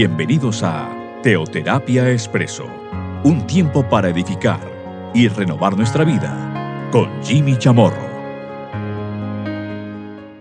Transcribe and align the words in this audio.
Bienvenidos 0.00 0.62
a 0.62 0.88
Teoterapia 1.24 2.08
Expreso, 2.12 2.66
un 3.24 3.44
tiempo 3.48 3.88
para 3.88 4.08
edificar 4.08 4.60
y 5.12 5.26
renovar 5.26 5.76
nuestra 5.76 6.04
vida 6.04 6.88
con 6.92 7.08
Jimmy 7.24 7.58
Chamorro. 7.58 8.06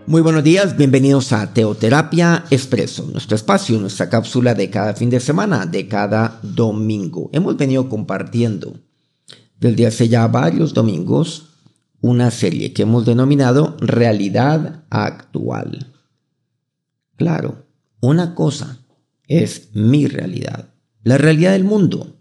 Muy 0.05 0.21
buenos 0.21 0.43
días, 0.43 0.77
bienvenidos 0.77 1.33
a 1.33 1.55
Teoterapia 1.55 2.45
Expreso, 2.51 3.09
nuestro 3.11 3.35
espacio, 3.35 3.79
nuestra 3.79 4.11
cápsula 4.11 4.53
de 4.53 4.69
cada 4.69 4.93
fin 4.93 5.09
de 5.09 5.19
semana, 5.19 5.65
de 5.65 5.87
cada 5.87 6.39
domingo. 6.43 7.31
Hemos 7.33 7.57
venido 7.57 7.89
compartiendo 7.89 8.75
desde 9.59 9.87
hace 9.87 10.07
ya 10.07 10.27
varios 10.27 10.75
domingos 10.75 11.47
una 11.99 12.29
serie 12.29 12.73
que 12.73 12.83
hemos 12.83 13.07
denominado 13.07 13.75
Realidad 13.79 14.83
Actual. 14.91 15.95
Claro, 17.15 17.65
una 18.01 18.35
cosa 18.35 18.83
es 19.27 19.69
mi 19.73 20.07
realidad. 20.07 20.73
La 21.03 21.17
realidad 21.17 21.53
del 21.53 21.63
mundo. 21.63 22.15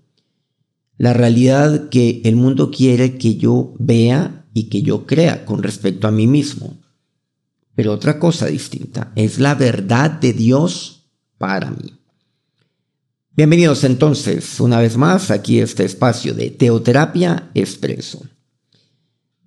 La 0.98 1.12
realidad 1.12 1.88
que 1.88 2.22
el 2.24 2.36
mundo 2.36 2.70
quiere 2.70 3.18
que 3.18 3.36
yo 3.36 3.74
vea 3.78 4.46
y 4.54 4.64
que 4.64 4.82
yo 4.82 5.06
crea 5.06 5.44
con 5.44 5.62
respecto 5.62 6.08
a 6.08 6.12
mí 6.12 6.26
mismo. 6.26 6.78
Pero 7.74 7.92
otra 7.92 8.18
cosa 8.18 8.46
distinta 8.46 9.12
es 9.14 9.38
la 9.38 9.54
verdad 9.54 10.10
de 10.10 10.32
Dios 10.32 11.10
para 11.36 11.70
mí. 11.70 11.92
Bienvenidos 13.36 13.84
entonces 13.84 14.60
una 14.60 14.80
vez 14.80 14.96
más 14.96 15.30
aquí 15.30 15.60
a 15.60 15.64
este 15.64 15.84
espacio 15.84 16.32
de 16.32 16.48
Teoterapia 16.48 17.50
Expreso. 17.52 18.22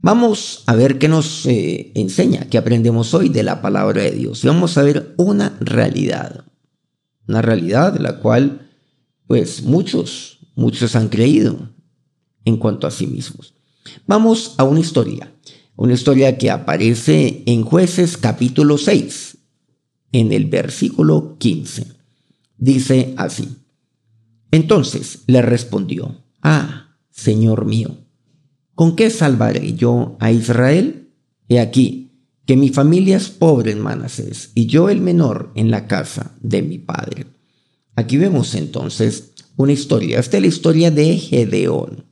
Vamos 0.01 0.63
a 0.67 0.75
ver 0.75 0.99
qué 0.99 1.07
nos 1.07 1.45
eh, 1.47 1.91
enseña, 1.95 2.47
qué 2.49 2.59
aprendemos 2.59 3.15
hoy 3.15 3.29
de 3.29 3.41
la 3.41 3.63
palabra 3.63 4.03
de 4.03 4.11
Dios. 4.11 4.43
Y 4.43 4.47
vamos 4.47 4.77
a 4.77 4.83
ver 4.83 5.15
una 5.17 5.57
realidad, 5.59 6.45
una 7.29 7.43
realidad 7.43 7.93
de 7.93 7.99
la 7.99 8.17
cual 8.17 8.71
pues 9.27 9.61
muchos, 9.61 10.39
muchos 10.55 10.95
han 10.95 11.09
creído 11.09 11.69
en 12.43 12.57
cuanto 12.57 12.87
a 12.87 12.91
sí 12.91 13.05
mismos. 13.05 13.53
Vamos 14.07 14.55
a 14.57 14.63
una 14.63 14.79
historia, 14.79 15.31
una 15.75 15.93
historia 15.93 16.39
que 16.39 16.49
aparece 16.49 17.43
en 17.45 17.61
jueces 17.61 18.17
capítulo 18.17 18.79
6, 18.79 19.37
en 20.11 20.31
el 20.33 20.47
versículo 20.47 21.37
15. 21.37 21.85
Dice 22.57 23.13
así, 23.15 23.47
entonces 24.49 25.19
le 25.27 25.43
respondió, 25.43 26.23
ah, 26.41 26.95
Señor 27.11 27.65
mío, 27.65 27.95
¿con 28.73 28.95
qué 28.95 29.11
salvaré 29.11 29.75
yo 29.75 30.17
a 30.19 30.31
Israel? 30.31 31.11
He 31.47 31.59
aquí, 31.59 32.08
que 32.49 32.57
mi 32.57 32.69
familia 32.69 33.17
es 33.17 33.29
pobre 33.29 33.71
en 33.71 33.79
Manasés 33.79 34.49
y 34.55 34.65
yo 34.65 34.89
el 34.89 35.01
menor 35.01 35.51
en 35.53 35.69
la 35.69 35.85
casa 35.85 36.35
de 36.41 36.63
mi 36.63 36.79
padre. 36.79 37.27
Aquí 37.95 38.17
vemos 38.17 38.55
entonces 38.55 39.33
una 39.55 39.71
historia. 39.71 40.19
Esta 40.19 40.37
es 40.37 40.41
la 40.41 40.47
historia 40.47 40.89
de 40.89 41.15
Gedeón. 41.15 42.05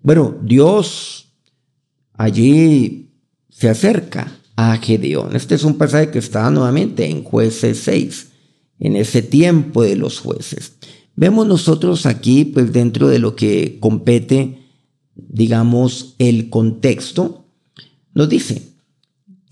Bueno, 0.00 0.34
Dios 0.42 1.28
allí 2.14 3.10
se 3.50 3.68
acerca 3.68 4.40
a 4.56 4.78
Gedeón. 4.78 5.36
Este 5.36 5.54
es 5.54 5.62
un 5.62 5.76
pasaje 5.76 6.10
que 6.10 6.20
está 6.20 6.50
nuevamente 6.50 7.10
en 7.10 7.22
jueces 7.22 7.80
6, 7.80 8.28
en 8.78 8.96
ese 8.96 9.20
tiempo 9.20 9.82
de 9.82 9.96
los 9.96 10.20
jueces. 10.20 10.78
Vemos 11.16 11.46
nosotros 11.46 12.06
aquí, 12.06 12.46
pues 12.46 12.72
dentro 12.72 13.08
de 13.08 13.18
lo 13.18 13.36
que 13.36 13.76
compete, 13.78 14.56
digamos, 15.14 16.14
el 16.18 16.48
contexto, 16.48 17.44
nos 18.14 18.30
dice, 18.30 18.75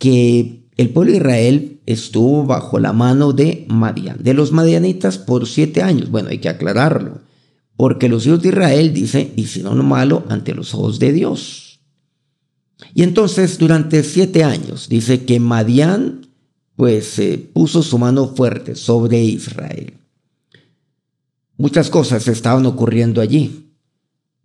que 0.05 0.69
el 0.77 0.91
pueblo 0.91 1.12
de 1.12 1.16
Israel 1.16 1.81
estuvo 1.87 2.44
bajo 2.44 2.78
la 2.78 2.92
mano 2.92 3.32
de 3.32 3.65
Madian, 3.70 4.22
de 4.22 4.34
los 4.34 4.53
madianitas 4.53 5.16
por 5.16 5.47
siete 5.47 5.82
años. 5.82 6.10
Bueno, 6.10 6.28
hay 6.28 6.41
que 6.41 6.50
aclararlo, 6.50 7.22
porque 7.78 8.10
los 8.10 8.26
hijos 8.26 8.43
de 8.43 8.50
Israel, 8.50 8.93
dice, 8.93 9.32
hicieron 9.34 9.78
lo 9.78 9.82
malo 9.82 10.25
ante 10.28 10.54
los 10.54 10.75
ojos 10.75 10.98
de 10.98 11.14
Dios. 11.14 11.81
Y 12.93 13.03
entonces 13.03 13.56
durante 13.56 14.03
siete 14.03 14.44
años, 14.44 14.91
dice 14.91 15.25
que 15.25 15.41
Madian, 15.41 16.26
pues 16.76 17.19
puso 17.54 17.82
su 17.82 17.97
mano 17.97 18.34
fuerte 18.37 18.75
sobre 18.75 19.25
Israel. 19.25 19.94
Muchas 21.56 21.88
cosas 21.88 22.28
estaban 22.28 22.66
ocurriendo 22.66 23.22
allí, 23.22 23.70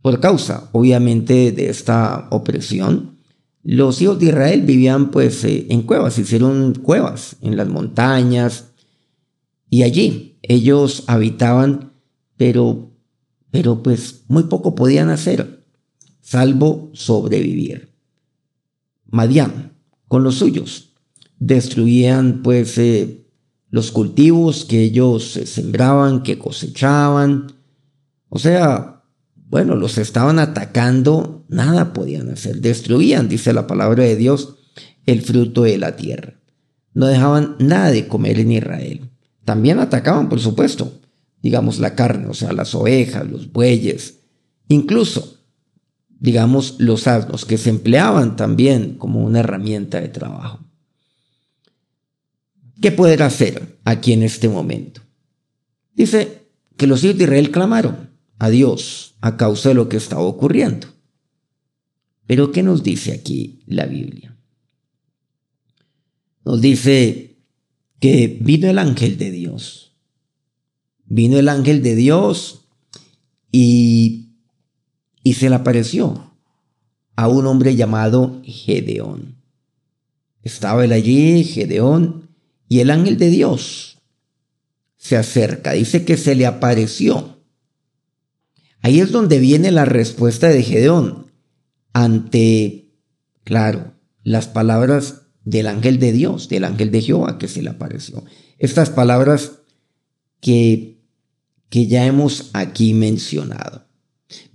por 0.01 0.21
causa, 0.21 0.69
obviamente, 0.71 1.51
de 1.51 1.67
esta 1.67 2.27
opresión 2.29 3.18
los 3.63 4.01
hijos 4.01 4.19
de 4.19 4.27
Israel 4.27 4.61
vivían 4.61 5.11
pues 5.11 5.43
eh, 5.43 5.67
en 5.69 5.81
cuevas, 5.83 6.17
hicieron 6.17 6.73
cuevas 6.75 7.35
en 7.41 7.57
las 7.57 7.67
montañas 7.67 8.71
y 9.69 9.83
allí 9.83 10.39
ellos 10.41 11.03
habitaban, 11.07 11.93
pero, 12.37 12.91
pero 13.51 13.83
pues 13.83 14.23
muy 14.27 14.43
poco 14.43 14.75
podían 14.75 15.09
hacer, 15.09 15.65
salvo 16.21 16.89
sobrevivir. 16.93 17.93
Madián, 19.05 19.73
con 20.07 20.23
los 20.23 20.35
suyos, 20.35 20.93
destruían 21.37 22.41
pues 22.43 22.77
eh, 22.77 23.25
los 23.69 23.91
cultivos 23.91 24.65
que 24.65 24.83
ellos 24.83 25.37
eh, 25.37 25.45
sembraban, 25.45 26.23
que 26.23 26.39
cosechaban, 26.39 27.53
o 28.29 28.39
sea, 28.39 29.03
bueno, 29.49 29.75
los 29.75 29.97
estaban 29.97 30.39
atacando, 30.39 31.38
nada 31.49 31.93
podían 31.93 32.29
hacer, 32.29 32.61
destruían, 32.61 33.27
dice 33.27 33.51
la 33.51 33.67
palabra 33.67 34.03
de 34.03 34.15
Dios, 34.15 34.55
el 35.05 35.21
fruto 35.21 35.63
de 35.63 35.77
la 35.77 35.95
tierra. 35.95 36.39
No 36.93 37.07
dejaban 37.07 37.55
nada 37.59 37.91
de 37.91 38.07
comer 38.07 38.39
en 38.39 38.51
Israel. 38.51 39.09
También 39.43 39.79
atacaban, 39.79 40.29
por 40.29 40.39
supuesto, 40.39 40.93
digamos, 41.41 41.79
la 41.79 41.95
carne, 41.95 42.27
o 42.27 42.33
sea, 42.33 42.53
las 42.53 42.75
ovejas, 42.75 43.29
los 43.29 43.51
bueyes, 43.51 44.19
incluso, 44.67 45.37
digamos, 46.19 46.75
los 46.77 47.07
asnos, 47.07 47.45
que 47.45 47.57
se 47.57 47.69
empleaban 47.69 48.35
también 48.35 48.95
como 48.95 49.23
una 49.23 49.39
herramienta 49.39 49.99
de 49.99 50.09
trabajo. 50.09 50.59
¿Qué 52.81 52.91
poder 52.91 53.23
hacer 53.23 53.79
aquí 53.83 54.13
en 54.13 54.23
este 54.23 54.47
momento? 54.47 55.01
Dice 55.93 56.43
que 56.77 56.87
los 56.87 57.03
hijos 57.03 57.17
de 57.17 57.25
Israel 57.25 57.51
clamaron 57.51 58.09
a 58.37 58.49
Dios 58.49 59.15
a 59.19 59.35
causa 59.35 59.69
de 59.69 59.75
lo 59.75 59.89
que 59.89 59.97
estaba 59.97 60.21
ocurriendo. 60.21 60.87
Pero 62.29 62.51
¿qué 62.51 62.61
nos 62.61 62.83
dice 62.83 63.11
aquí 63.11 63.63
la 63.65 63.87
Biblia? 63.87 64.37
Nos 66.45 66.61
dice 66.61 67.39
que 67.99 68.37
vino 68.39 68.69
el 68.69 68.77
ángel 68.77 69.17
de 69.17 69.31
Dios. 69.31 69.95
Vino 71.05 71.39
el 71.39 71.49
ángel 71.49 71.81
de 71.81 71.95
Dios 71.95 72.67
y, 73.51 74.35
y 75.23 75.33
se 75.33 75.49
le 75.49 75.55
apareció 75.55 76.35
a 77.15 77.27
un 77.27 77.47
hombre 77.47 77.75
llamado 77.75 78.43
Gedeón. 78.45 79.41
Estaba 80.43 80.85
él 80.85 80.91
allí, 80.91 81.43
Gedeón, 81.43 82.29
y 82.67 82.81
el 82.81 82.91
ángel 82.91 83.17
de 83.17 83.31
Dios 83.31 83.97
se 84.97 85.17
acerca. 85.17 85.71
Dice 85.71 86.05
que 86.05 86.15
se 86.15 86.35
le 86.35 86.45
apareció 86.45 87.39
Ahí 88.81 88.99
es 88.99 89.11
donde 89.11 89.39
viene 89.39 89.71
la 89.71 89.85
respuesta 89.85 90.47
de 90.47 90.61
Gedeón 90.61 91.28
ante, 91.93 92.91
claro, 93.43 93.93
las 94.23 94.47
palabras 94.47 95.23
del 95.43 95.67
ángel 95.67 95.99
de 95.99 96.11
Dios, 96.11 96.49
del 96.49 96.65
ángel 96.65 96.91
de 96.91 97.01
Jehová 97.01 97.37
que 97.37 97.47
se 97.47 97.61
le 97.61 97.69
apareció. 97.69 98.23
Estas 98.57 98.89
palabras 98.89 99.59
que, 100.41 101.01
que 101.69 101.87
ya 101.87 102.05
hemos 102.05 102.51
aquí 102.53 102.93
mencionado. 102.93 103.87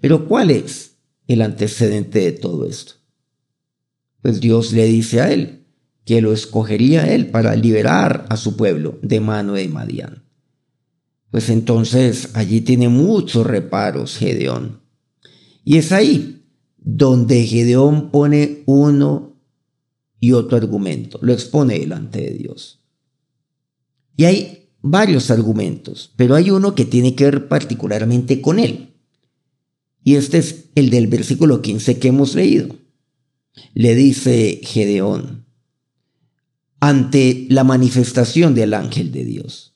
Pero 0.01 0.29
¿cuál 0.29 0.51
es 0.51 0.97
el 1.27 1.43
antecedente 1.43 2.21
de 2.21 2.33
todo 2.33 2.67
esto? 2.67 2.95
Pues 4.23 4.41
Dios 4.41 4.73
le 4.73 4.85
dice 4.87 5.21
a 5.21 5.33
él 5.33 5.67
que 6.05 6.21
lo 6.21 6.33
escogería 6.33 7.13
él 7.13 7.27
para 7.27 7.57
liberar 7.57 8.27
a 8.29 8.37
su 8.37 8.57
pueblo 8.57 8.99
de 9.03 9.21
mano 9.21 9.55
de 9.55 9.69
Madián 9.69 10.25
pues 11.35 11.51
entonces 11.51 12.29
allí 12.35 12.61
tiene 12.61 12.89
muchos 12.89 13.45
reparos 13.45 14.19
Gedeón. 14.19 14.83
Y 15.65 15.79
es 15.79 15.91
ahí 15.91 16.44
donde 16.85 17.45
Gedeón 17.45 18.11
pone 18.11 18.63
uno 18.67 19.41
y 20.21 20.33
otro 20.33 20.57
argumento, 20.57 21.19
lo 21.23 21.33
expone 21.33 21.79
delante 21.79 22.21
de 22.21 22.31
Dios. 22.35 22.81
Y 24.17 24.25
hay 24.25 24.69
varios 24.81 25.31
argumentos, 25.31 26.13
pero 26.17 26.37
hay 26.37 26.51
uno 26.51 26.75
que 26.77 26.85
tiene 26.85 27.17
que 27.17 27.25
ver 27.25 27.49
particularmente 27.49 28.41
con 28.41 28.61
él. 28.61 28.95
Y 30.05 30.15
este 30.15 30.39
es 30.39 30.67
el 30.75 30.91
del 30.91 31.09
versículo 31.09 31.63
15 31.63 31.99
que 31.99 32.09
hemos 32.09 32.35
leído. 32.35 32.77
Le 33.73 33.95
dice 33.95 34.61
Gedeón, 34.63 35.47
ante 36.79 37.47
la 37.49 37.65
manifestación 37.65 38.55
del 38.55 38.75
ángel 38.75 39.11
de 39.11 39.25
Dios 39.25 39.75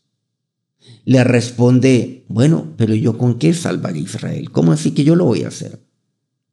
le 1.08 1.25
responde, 1.25 2.26
bueno, 2.28 2.75
pero 2.76 2.94
yo 2.94 3.16
con 3.16 3.38
qué 3.38 3.55
salvaré 3.55 3.99
a 3.99 4.02
Israel? 4.02 4.50
¿Cómo 4.50 4.72
así 4.72 4.90
que 4.90 5.05
yo 5.05 5.16
lo 5.16 5.25
voy 5.25 5.44
a 5.44 5.49
hacer? 5.49 5.88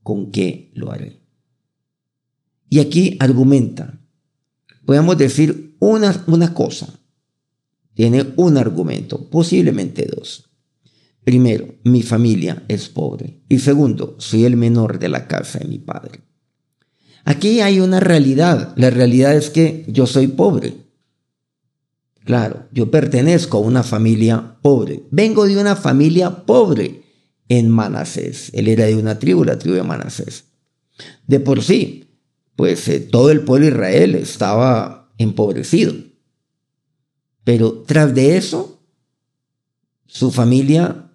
¿Con 0.05 0.29
qué 0.29 0.69
lo 0.75 0.91
haré? 0.91 1.19
Y 2.69 2.77
aquí 2.77 3.17
argumenta, 3.19 3.99
podemos 4.85 5.17
decir 5.17 5.75
una, 5.79 6.23
una 6.27 6.53
cosa 6.53 6.99
tiene 7.95 8.33
un 8.35 8.57
argumento, 8.57 9.27
posiblemente 9.31 10.05
dos. 10.05 10.51
Primero, 11.23 11.73
mi 11.83 12.03
familia 12.03 12.63
es 12.67 12.87
pobre. 12.87 13.41
Y 13.49 13.57
segundo, 13.57 14.15
soy 14.19 14.45
el 14.45 14.57
menor 14.57 14.99
de 14.99 15.09
la 15.09 15.27
casa 15.27 15.57
de 15.57 15.65
mi 15.65 15.79
padre. 15.79 16.19
Aquí 17.23 17.61
hay 17.61 17.79
una 17.79 17.99
realidad. 17.99 18.75
La 18.77 18.91
realidad 18.91 19.35
es 19.35 19.49
que 19.49 19.85
yo 19.87 20.05
soy 20.05 20.27
pobre. 20.27 20.75
Claro, 22.25 22.67
yo 22.71 22.91
pertenezco 22.91 23.57
a 23.57 23.61
una 23.61 23.81
familia 23.81 24.59
pobre. 24.61 25.07
Vengo 25.09 25.47
de 25.47 25.57
una 25.57 25.75
familia 25.75 26.45
pobre 26.45 27.04
en 27.50 27.69
Manasés. 27.69 28.51
Él 28.53 28.68
era 28.68 28.86
de 28.86 28.95
una 28.95 29.19
tribu, 29.19 29.44
la 29.44 29.59
tribu 29.59 29.75
de 29.75 29.83
Manasés. 29.83 30.45
De 31.27 31.39
por 31.39 31.62
sí, 31.62 32.09
pues 32.56 32.88
eh, 32.88 33.00
todo 33.00 33.31
el 33.31 33.42
pueblo 33.42 33.65
de 33.65 33.74
Israel 33.74 34.15
estaba 34.15 35.12
empobrecido. 35.18 35.94
Pero 37.44 37.83
tras 37.86 38.13
de 38.15 38.38
eso, 38.38 38.81
su 40.07 40.31
familia 40.31 41.12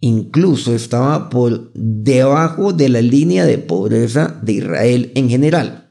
incluso 0.00 0.74
estaba 0.74 1.28
por 1.28 1.72
debajo 1.74 2.72
de 2.72 2.88
la 2.88 3.02
línea 3.02 3.44
de 3.44 3.58
pobreza 3.58 4.40
de 4.42 4.54
Israel 4.54 5.12
en 5.14 5.28
general. 5.28 5.90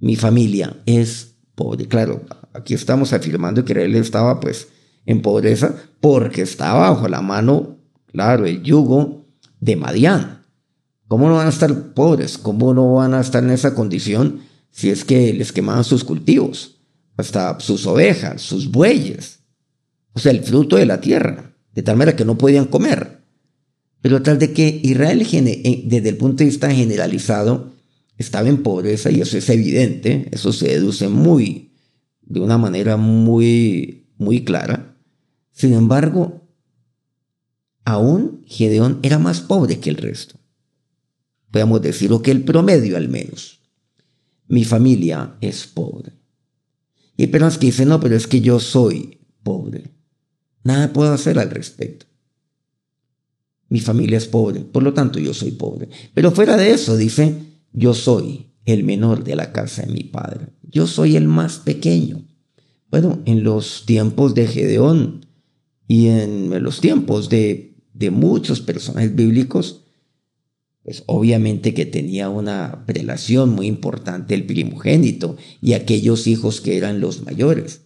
Mi 0.00 0.16
familia 0.16 0.76
es 0.84 1.36
pobre. 1.54 1.86
Claro, 1.86 2.22
aquí 2.52 2.74
estamos 2.74 3.12
afirmando 3.12 3.64
que 3.64 3.72
Israel 3.72 3.94
estaba 3.94 4.40
pues 4.40 4.68
en 5.06 5.22
pobreza 5.22 5.76
porque 6.00 6.42
estaba 6.42 6.90
bajo 6.90 7.08
la 7.08 7.22
mano, 7.22 7.73
claro, 8.14 8.46
el 8.46 8.62
yugo 8.62 9.26
de 9.60 9.74
Madián. 9.74 10.44
¿Cómo 11.08 11.28
no 11.28 11.34
van 11.34 11.48
a 11.48 11.50
estar 11.50 11.92
pobres? 11.94 12.38
¿Cómo 12.38 12.72
no 12.72 12.94
van 12.94 13.12
a 13.12 13.20
estar 13.20 13.42
en 13.42 13.50
esa 13.50 13.74
condición 13.74 14.40
si 14.70 14.88
es 14.88 15.04
que 15.04 15.34
les 15.34 15.52
quemaban 15.52 15.82
sus 15.82 16.04
cultivos? 16.04 16.76
Hasta 17.16 17.58
sus 17.58 17.86
ovejas, 17.86 18.40
sus 18.40 18.70
bueyes. 18.70 19.40
O 20.12 20.20
sea, 20.20 20.30
el 20.30 20.44
fruto 20.44 20.76
de 20.76 20.86
la 20.86 21.00
tierra 21.00 21.56
de 21.74 21.82
tal 21.82 21.96
manera 21.96 22.16
que 22.16 22.24
no 22.24 22.38
podían 22.38 22.66
comer. 22.66 23.24
Pero 24.00 24.22
tal 24.22 24.38
de 24.38 24.52
que 24.52 24.80
Israel, 24.84 25.18
desde 25.18 26.08
el 26.08 26.16
punto 26.16 26.38
de 26.38 26.44
vista 26.44 26.70
generalizado, 26.70 27.72
estaba 28.16 28.48
en 28.48 28.62
pobreza 28.62 29.10
y 29.10 29.20
eso 29.20 29.36
es 29.36 29.48
evidente, 29.50 30.28
eso 30.30 30.52
se 30.52 30.68
deduce 30.68 31.08
muy, 31.08 31.72
de 32.22 32.38
una 32.38 32.58
manera 32.58 32.96
muy, 32.96 34.06
muy 34.18 34.44
clara. 34.44 34.96
Sin 35.50 35.74
embargo, 35.74 36.43
aún 37.84 38.44
Gedeón 38.46 39.00
era 39.02 39.18
más 39.18 39.40
pobre 39.40 39.80
que 39.80 39.90
el 39.90 39.96
resto. 39.96 40.38
Podemos 41.50 41.82
decirlo 41.82 42.22
que 42.22 42.30
el 42.30 42.44
promedio 42.44 42.96
al 42.96 43.08
menos. 43.08 43.60
Mi 44.48 44.64
familia 44.64 45.36
es 45.40 45.66
pobre. 45.66 46.12
Y 47.16 47.22
hay 47.22 47.28
personas 47.28 47.58
que 47.58 47.66
dicen, 47.66 47.88
no, 47.88 48.00
pero 48.00 48.16
es 48.16 48.26
que 48.26 48.40
yo 48.40 48.58
soy 48.58 49.20
pobre. 49.42 49.92
Nada 50.64 50.92
puedo 50.92 51.12
hacer 51.12 51.38
al 51.38 51.50
respecto. 51.50 52.06
Mi 53.68 53.80
familia 53.80 54.18
es 54.18 54.26
pobre, 54.26 54.60
por 54.60 54.82
lo 54.82 54.92
tanto 54.94 55.18
yo 55.18 55.32
soy 55.32 55.52
pobre. 55.52 55.88
Pero 56.12 56.32
fuera 56.32 56.56
de 56.56 56.72
eso, 56.72 56.96
dice, 56.96 57.36
yo 57.72 57.94
soy 57.94 58.46
el 58.64 58.84
menor 58.84 59.24
de 59.24 59.36
la 59.36 59.52
casa 59.52 59.82
de 59.82 59.92
mi 59.92 60.04
padre. 60.04 60.48
Yo 60.62 60.86
soy 60.86 61.16
el 61.16 61.28
más 61.28 61.58
pequeño. 61.58 62.26
Bueno, 62.90 63.20
en 63.24 63.42
los 63.42 63.84
tiempos 63.86 64.34
de 64.34 64.46
Gedeón 64.46 65.26
y 65.86 66.08
en 66.08 66.62
los 66.62 66.80
tiempos 66.80 67.28
de, 67.28 67.73
de 67.94 68.10
muchos 68.10 68.60
personajes 68.60 69.14
bíblicos, 69.14 69.84
pues 70.82 71.02
obviamente 71.06 71.72
que 71.72 71.86
tenía 71.86 72.28
una 72.28 72.84
prelación 72.86 73.50
muy 73.50 73.66
importante 73.66 74.34
el 74.34 74.44
primogénito 74.44 75.38
y 75.62 75.72
aquellos 75.72 76.26
hijos 76.26 76.60
que 76.60 76.76
eran 76.76 77.00
los 77.00 77.22
mayores 77.22 77.80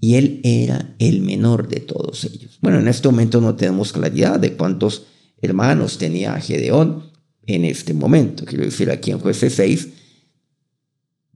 y 0.00 0.14
él 0.14 0.40
era 0.44 0.94
el 0.98 1.20
menor 1.22 1.68
de 1.68 1.80
todos 1.80 2.24
ellos. 2.24 2.58
Bueno, 2.60 2.78
en 2.78 2.88
este 2.88 3.08
momento 3.08 3.40
no 3.40 3.56
tenemos 3.56 3.92
claridad 3.92 4.38
de 4.38 4.54
cuántos 4.54 5.06
hermanos 5.40 5.98
tenía 5.98 6.40
Gedeón 6.40 7.10
en 7.46 7.64
este 7.64 7.94
momento, 7.94 8.44
quiero 8.44 8.64
decir 8.64 8.90
aquí 8.90 9.10
en 9.10 9.18
jueces 9.18 9.54
6, 9.54 9.88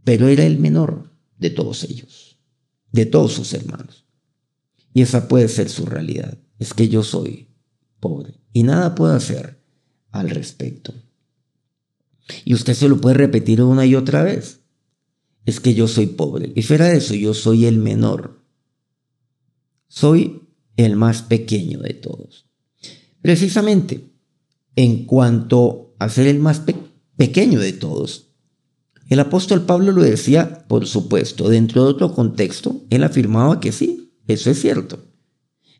pero 0.05 0.29
era 0.29 0.45
el 0.45 0.59
menor 0.59 1.11
de 1.39 1.51
todos 1.51 1.85
ellos, 1.85 2.39
de 2.91 3.07
todos 3.07 3.33
sus 3.33 3.53
hermanos. 3.55 4.07
Y 4.93 5.03
esa 5.03 5.27
puede 5.27 5.49
ser 5.49 5.71
su 5.71 5.87
realidad, 5.87 6.39
es 6.59 6.75
que 6.75 6.89
yo 6.89 7.03
soy 7.03 7.52
pobre 8.03 8.35
y 8.53 8.65
nada 8.65 8.95
puedo 8.95 9.15
hacer 9.15 9.63
al 10.11 10.29
respecto. 10.29 10.93
Y 12.45 12.53
usted 12.53 12.75
se 12.75 12.89
lo 12.89 13.01
puede 13.01 13.15
repetir 13.15 13.63
una 13.63 13.87
y 13.87 13.95
otra 13.95 14.23
vez. 14.23 14.61
Es 15.47 15.59
que 15.59 15.73
yo 15.73 15.89
soy 15.89 16.07
pobre. 16.07 16.53
Y 16.55 16.63
fuera 16.63 16.89
de 16.89 16.99
eso, 16.99 17.15
yo 17.15 17.33
soy 17.33 17.65
el 17.65 17.79
menor 17.79 18.43
soy 19.93 20.49
el 20.79 20.97
más 20.97 21.21
pequeño 21.21 21.81
de 21.81 21.93
todos. 21.93 22.47
Precisamente, 23.21 24.11
en 24.75 25.05
cuanto 25.05 25.95
a 25.99 26.09
ser 26.09 26.29
el 26.29 26.39
más 26.39 26.63
pequeño 27.19 27.61
de 27.61 27.75
todos, 27.75 28.31
el 29.11 29.21
apóstol 29.21 29.67
Pablo 29.67 29.93
lo 29.93 30.03
decía, 30.03 30.65
por 30.67 30.87
supuesto, 30.87 31.51
dentro 31.51 31.85
de 31.85 31.91
otro 31.91 32.15
contexto, 32.15 32.87
él 32.89 33.05
afirmaba 33.05 33.61
que 33.61 33.71
sí, 33.71 34.15
eso 34.27 34.51
es 34.51 34.63
cierto. 34.63 35.05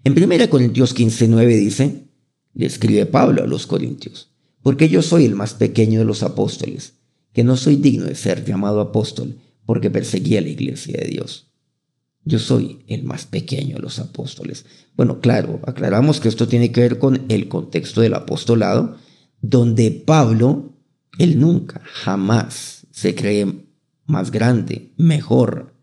En 0.05 0.13
1 0.13 0.51
Corintios 0.51 0.95
15:9 0.95 1.47
dice, 1.59 2.02
le 2.55 2.67
escribe 2.67 3.07
Pablo 3.07 3.43
a 3.43 3.47
los 3.47 3.67
Corintios, 3.67 4.31
porque 4.63 4.89
yo 4.89 5.03
soy 5.03 5.25
el 5.25 5.35
más 5.35 5.55
pequeño 5.55 6.01
de 6.01 6.05
los 6.05 6.23
apóstoles, 6.23 6.95
que 7.33 7.45
no 7.45 7.57
soy 7.57 7.77
digno 7.77 8.05
de 8.05 8.15
ser 8.15 8.45
llamado 8.45 8.81
apóstol, 8.81 9.39
porque 9.65 9.91
perseguía 9.91 10.41
la 10.41 10.49
iglesia 10.49 10.99
de 11.01 11.09
Dios. 11.09 11.53
Yo 12.25 12.39
soy 12.39 12.85
el 12.87 13.03
más 13.03 13.27
pequeño 13.27 13.77
de 13.77 13.83
los 13.83 13.99
apóstoles. 13.99 14.65
Bueno, 14.97 15.21
claro, 15.21 15.61
aclaramos 15.67 16.21
que 16.21 16.29
esto 16.29 16.47
tiene 16.47 16.71
que 16.71 16.83
ver 16.83 16.99
con 16.99 17.25
el 17.29 17.49
contexto 17.49 18.01
del 18.01 18.15
apostolado, 18.15 18.97
donde 19.41 19.91
Pablo, 19.91 20.77
él 21.19 21.41
nunca, 21.41 21.81
jamás 21.85 22.87
se 22.93 23.15
cree 23.15 23.67
más 24.07 24.31
grande, 24.31 24.93
mejor. 24.97 25.75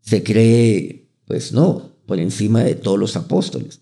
Se 0.00 0.22
cree, 0.22 1.08
pues 1.26 1.52
no, 1.52 1.92
por 2.06 2.18
encima 2.18 2.64
de 2.64 2.74
todos 2.74 2.98
los 2.98 3.16
apóstoles. 3.16 3.80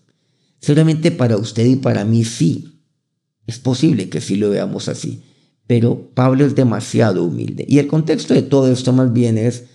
Seguramente 0.63 1.11
para 1.11 1.35
usted 1.35 1.65
y 1.65 1.75
para 1.75 2.05
mí 2.05 2.23
sí. 2.23 2.79
Es 3.45 3.59
posible 3.59 4.07
que 4.07 4.21
sí 4.21 4.37
lo 4.37 4.49
veamos 4.49 4.87
así. 4.87 5.21
Pero 5.67 6.09
Pablo 6.13 6.45
es 6.45 6.55
demasiado 6.55 7.25
humilde. 7.25 7.65
Y 7.67 7.79
el 7.79 7.87
contexto 7.87 8.33
de 8.33 8.43
todo 8.43 8.71
esto 8.71 8.93
más 8.93 9.11
bien 9.11 9.37
es, 9.37 9.65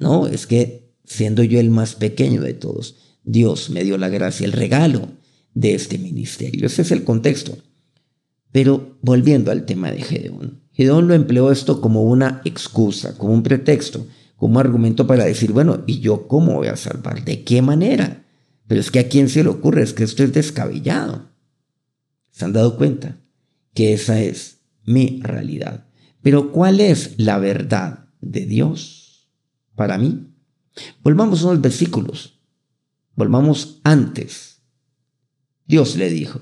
no, 0.00 0.26
es 0.26 0.46
que 0.46 0.94
siendo 1.04 1.42
yo 1.42 1.60
el 1.60 1.68
más 1.68 1.96
pequeño 1.96 2.40
de 2.40 2.54
todos. 2.54 3.18
Dios 3.24 3.68
me 3.68 3.84
dio 3.84 3.98
la 3.98 4.08
gracia, 4.08 4.46
el 4.46 4.52
regalo 4.52 5.10
de 5.52 5.74
este 5.74 5.98
ministerio. 5.98 6.64
Ese 6.64 6.80
es 6.80 6.92
el 6.92 7.04
contexto. 7.04 7.58
Pero 8.52 8.96
volviendo 9.02 9.50
al 9.50 9.66
tema 9.66 9.90
de 9.90 10.00
Gedeón, 10.00 10.62
Gedeón 10.72 11.08
lo 11.08 11.14
empleó 11.14 11.52
esto 11.52 11.82
como 11.82 12.04
una 12.04 12.40
excusa, 12.46 13.18
como 13.18 13.34
un 13.34 13.42
pretexto, 13.42 14.06
como 14.36 14.60
argumento 14.60 15.06
para 15.06 15.26
decir, 15.26 15.52
bueno, 15.52 15.82
¿y 15.86 16.00
yo 16.00 16.26
cómo 16.26 16.54
voy 16.54 16.68
a 16.68 16.76
salvar? 16.76 17.22
¿De 17.22 17.44
qué 17.44 17.60
manera? 17.60 18.25
Pero 18.66 18.80
es 18.80 18.90
que 18.90 18.98
a 18.98 19.08
quién 19.08 19.28
se 19.28 19.42
le 19.42 19.48
ocurre, 19.48 19.82
es 19.82 19.92
que 19.92 20.04
esto 20.04 20.22
es 20.24 20.32
descabellado. 20.32 21.30
¿Se 22.30 22.44
han 22.44 22.52
dado 22.52 22.76
cuenta? 22.76 23.20
Que 23.74 23.92
esa 23.92 24.20
es 24.20 24.60
mi 24.84 25.20
realidad. 25.22 25.86
Pero 26.22 26.52
¿cuál 26.52 26.80
es 26.80 27.14
la 27.18 27.38
verdad 27.38 28.08
de 28.20 28.46
Dios 28.46 29.30
para 29.74 29.98
mí? 29.98 30.32
Volvamos 31.02 31.44
a 31.44 31.52
los 31.52 31.60
versículos. 31.60 32.40
Volvamos 33.14 33.80
antes. 33.84 34.62
Dios 35.66 35.96
le 35.96 36.10
dijo, 36.10 36.40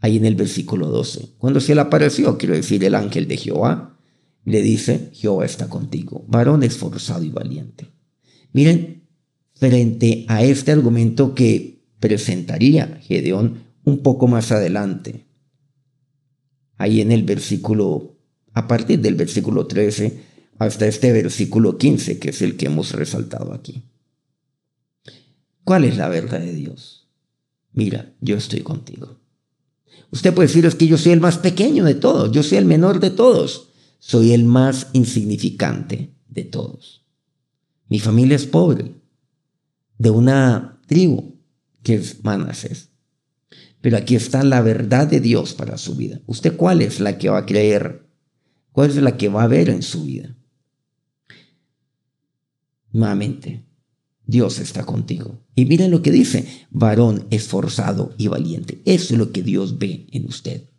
ahí 0.00 0.16
en 0.16 0.24
el 0.24 0.34
versículo 0.34 0.88
12, 0.88 1.34
cuando 1.38 1.60
se 1.60 1.74
le 1.74 1.80
apareció, 1.80 2.38
quiero 2.38 2.54
decir, 2.54 2.84
el 2.84 2.94
ángel 2.94 3.26
de 3.26 3.36
Jehová, 3.36 3.98
le 4.44 4.62
dice, 4.62 5.10
Jehová 5.12 5.44
está 5.44 5.68
contigo, 5.68 6.24
varón 6.28 6.62
esforzado 6.62 7.22
y 7.24 7.30
valiente. 7.30 7.88
Miren, 8.52 8.99
frente 9.60 10.24
a 10.26 10.42
este 10.42 10.72
argumento 10.72 11.34
que 11.34 11.84
presentaría 12.00 12.98
Gedeón 13.02 13.62
un 13.84 14.02
poco 14.02 14.26
más 14.26 14.52
adelante, 14.52 15.26
ahí 16.78 17.02
en 17.02 17.12
el 17.12 17.24
versículo, 17.24 18.16
a 18.54 18.66
partir 18.66 19.00
del 19.00 19.16
versículo 19.16 19.66
13, 19.66 20.18
hasta 20.58 20.86
este 20.86 21.12
versículo 21.12 21.76
15, 21.76 22.18
que 22.18 22.30
es 22.30 22.40
el 22.40 22.56
que 22.56 22.66
hemos 22.66 22.92
resaltado 22.92 23.52
aquí. 23.52 23.82
¿Cuál 25.62 25.84
es 25.84 25.98
la 25.98 26.08
verdad 26.08 26.40
de 26.40 26.54
Dios? 26.54 27.10
Mira, 27.74 28.14
yo 28.22 28.38
estoy 28.38 28.60
contigo. 28.60 29.18
Usted 30.10 30.32
puede 30.32 30.48
decir, 30.48 30.64
es 30.64 30.74
que 30.74 30.86
yo 30.86 30.96
soy 30.96 31.12
el 31.12 31.20
más 31.20 31.36
pequeño 31.36 31.84
de 31.84 31.94
todos, 31.96 32.32
yo 32.32 32.42
soy 32.42 32.56
el 32.56 32.64
menor 32.64 32.98
de 32.98 33.10
todos, 33.10 33.68
soy 33.98 34.32
el 34.32 34.44
más 34.44 34.86
insignificante 34.94 36.14
de 36.28 36.44
todos. 36.44 37.04
Mi 37.88 37.98
familia 37.98 38.36
es 38.36 38.46
pobre, 38.46 38.99
de 40.00 40.08
una 40.08 40.80
tribu 40.86 41.36
que 41.82 41.94
es 41.96 42.24
Manasés. 42.24 42.88
Pero 43.82 43.98
aquí 43.98 44.16
está 44.16 44.42
la 44.42 44.62
verdad 44.62 45.06
de 45.06 45.20
Dios 45.20 45.52
para 45.52 45.76
su 45.76 45.94
vida. 45.94 46.22
¿Usted 46.26 46.56
cuál 46.56 46.80
es 46.80 47.00
la 47.00 47.18
que 47.18 47.28
va 47.28 47.38
a 47.38 47.46
creer? 47.46 48.08
¿Cuál 48.72 48.88
es 48.88 48.96
la 48.96 49.18
que 49.18 49.28
va 49.28 49.42
a 49.42 49.46
ver 49.46 49.68
en 49.68 49.82
su 49.82 50.04
vida? 50.04 50.34
Nuevamente, 52.92 53.66
Dios 54.24 54.58
está 54.58 54.86
contigo. 54.86 55.44
Y 55.54 55.66
miren 55.66 55.90
lo 55.90 56.00
que 56.00 56.10
dice, 56.10 56.46
varón 56.70 57.26
esforzado 57.28 58.14
y 58.16 58.28
valiente. 58.28 58.80
Eso 58.86 59.12
es 59.12 59.18
lo 59.18 59.32
que 59.32 59.42
Dios 59.42 59.78
ve 59.78 60.06
en 60.12 60.26
usted. 60.26 60.70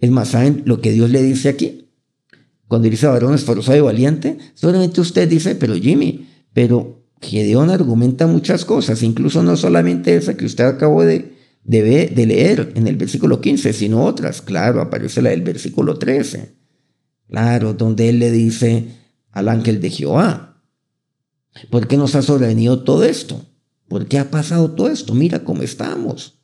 Es 0.00 0.10
más, 0.10 0.28
¿saben 0.28 0.64
lo 0.66 0.82
que 0.82 0.92
Dios 0.92 1.08
le 1.08 1.22
dice 1.22 1.48
aquí? 1.48 1.88
Cuando 2.68 2.90
dice 2.90 3.06
varón 3.06 3.34
esforzado 3.34 3.78
y 3.78 3.80
valiente, 3.80 4.36
solamente 4.52 5.00
usted 5.00 5.26
dice, 5.26 5.54
pero 5.54 5.74
Jimmy, 5.76 6.28
pero 6.52 6.99
Gedeón 7.20 7.70
argumenta 7.70 8.26
muchas 8.26 8.64
cosas, 8.64 9.02
incluso 9.02 9.42
no 9.42 9.56
solamente 9.56 10.14
esa 10.16 10.36
que 10.36 10.46
usted 10.46 10.64
acabó 10.64 11.02
de, 11.02 11.36
de, 11.64 12.26
leer 12.26 12.72
en 12.74 12.86
el 12.86 12.96
versículo 12.96 13.40
15, 13.40 13.72
sino 13.72 14.04
otras. 14.04 14.40
Claro, 14.40 14.80
aparece 14.80 15.20
la 15.20 15.30
del 15.30 15.42
versículo 15.42 15.98
13. 15.98 16.56
Claro, 17.28 17.74
donde 17.74 18.08
él 18.08 18.18
le 18.18 18.30
dice 18.30 18.88
al 19.30 19.48
ángel 19.48 19.80
de 19.80 19.90
Jehová, 19.90 20.62
¿por 21.70 21.86
qué 21.86 21.96
nos 21.96 22.14
ha 22.14 22.22
sobrevenido 22.22 22.82
todo 22.82 23.04
esto? 23.04 23.44
¿Por 23.86 24.06
qué 24.06 24.18
ha 24.18 24.30
pasado 24.30 24.70
todo 24.70 24.88
esto? 24.88 25.14
Mira 25.14 25.44
cómo 25.44 25.62
estamos. 25.62 26.40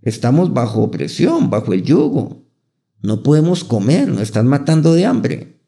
Estamos 0.00 0.52
bajo 0.52 0.82
opresión, 0.82 1.50
bajo 1.50 1.72
el 1.72 1.82
yugo. 1.82 2.44
No 3.02 3.22
podemos 3.22 3.64
comer, 3.64 4.08
nos 4.08 4.20
están 4.20 4.46
matando 4.46 4.94
de 4.94 5.06
hambre. 5.06 5.60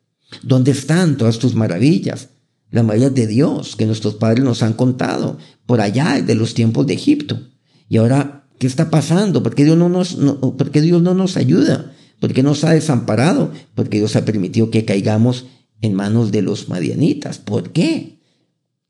¿Dónde 0.42 0.70
están 0.70 1.16
todas 1.16 1.38
tus 1.38 1.54
maravillas? 1.54 2.30
Las 2.76 2.84
maravillas 2.84 3.14
de 3.14 3.26
Dios 3.26 3.74
que 3.74 3.86
nuestros 3.86 4.16
padres 4.16 4.44
nos 4.44 4.62
han 4.62 4.74
contado 4.74 5.38
por 5.64 5.80
allá 5.80 6.20
de 6.20 6.34
los 6.34 6.52
tiempos 6.52 6.86
de 6.86 6.92
Egipto. 6.92 7.40
Y 7.88 7.96
ahora, 7.96 8.50
¿qué 8.58 8.66
está 8.66 8.90
pasando? 8.90 9.42
¿Por 9.42 9.54
qué 9.54 9.64
Dios 9.64 9.78
no 9.78 9.88
nos, 9.88 10.14
¿por 10.14 10.70
qué 10.70 10.82
Dios 10.82 11.00
no 11.00 11.14
nos 11.14 11.38
ayuda? 11.38 11.94
¿Por 12.20 12.34
qué 12.34 12.42
nos 12.42 12.64
ha 12.64 12.72
desamparado? 12.72 13.50
Porque 13.74 13.96
Dios 13.96 14.14
ha 14.14 14.26
permitido 14.26 14.70
que 14.70 14.84
caigamos 14.84 15.46
en 15.80 15.94
manos 15.94 16.32
de 16.32 16.42
los 16.42 16.68
madianitas. 16.68 17.38
¿Por 17.38 17.72
qué? 17.72 18.20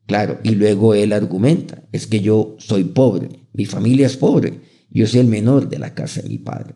Claro, 0.05 0.41
y 0.43 0.49
luego 0.49 0.93
él 0.93 1.13
argumenta, 1.13 1.87
es 1.93 2.07
que 2.07 2.19
yo 2.19 2.57
soy 2.59 2.83
pobre, 2.83 3.47
mi 3.53 3.65
familia 3.65 4.07
es 4.07 4.17
pobre, 4.17 4.63
yo 4.89 5.07
soy 5.07 5.21
el 5.21 5.27
menor 5.27 5.69
de 5.69 5.79
la 5.79 5.93
casa 5.93 6.21
de 6.21 6.27
mi 6.27 6.39
padre. 6.39 6.75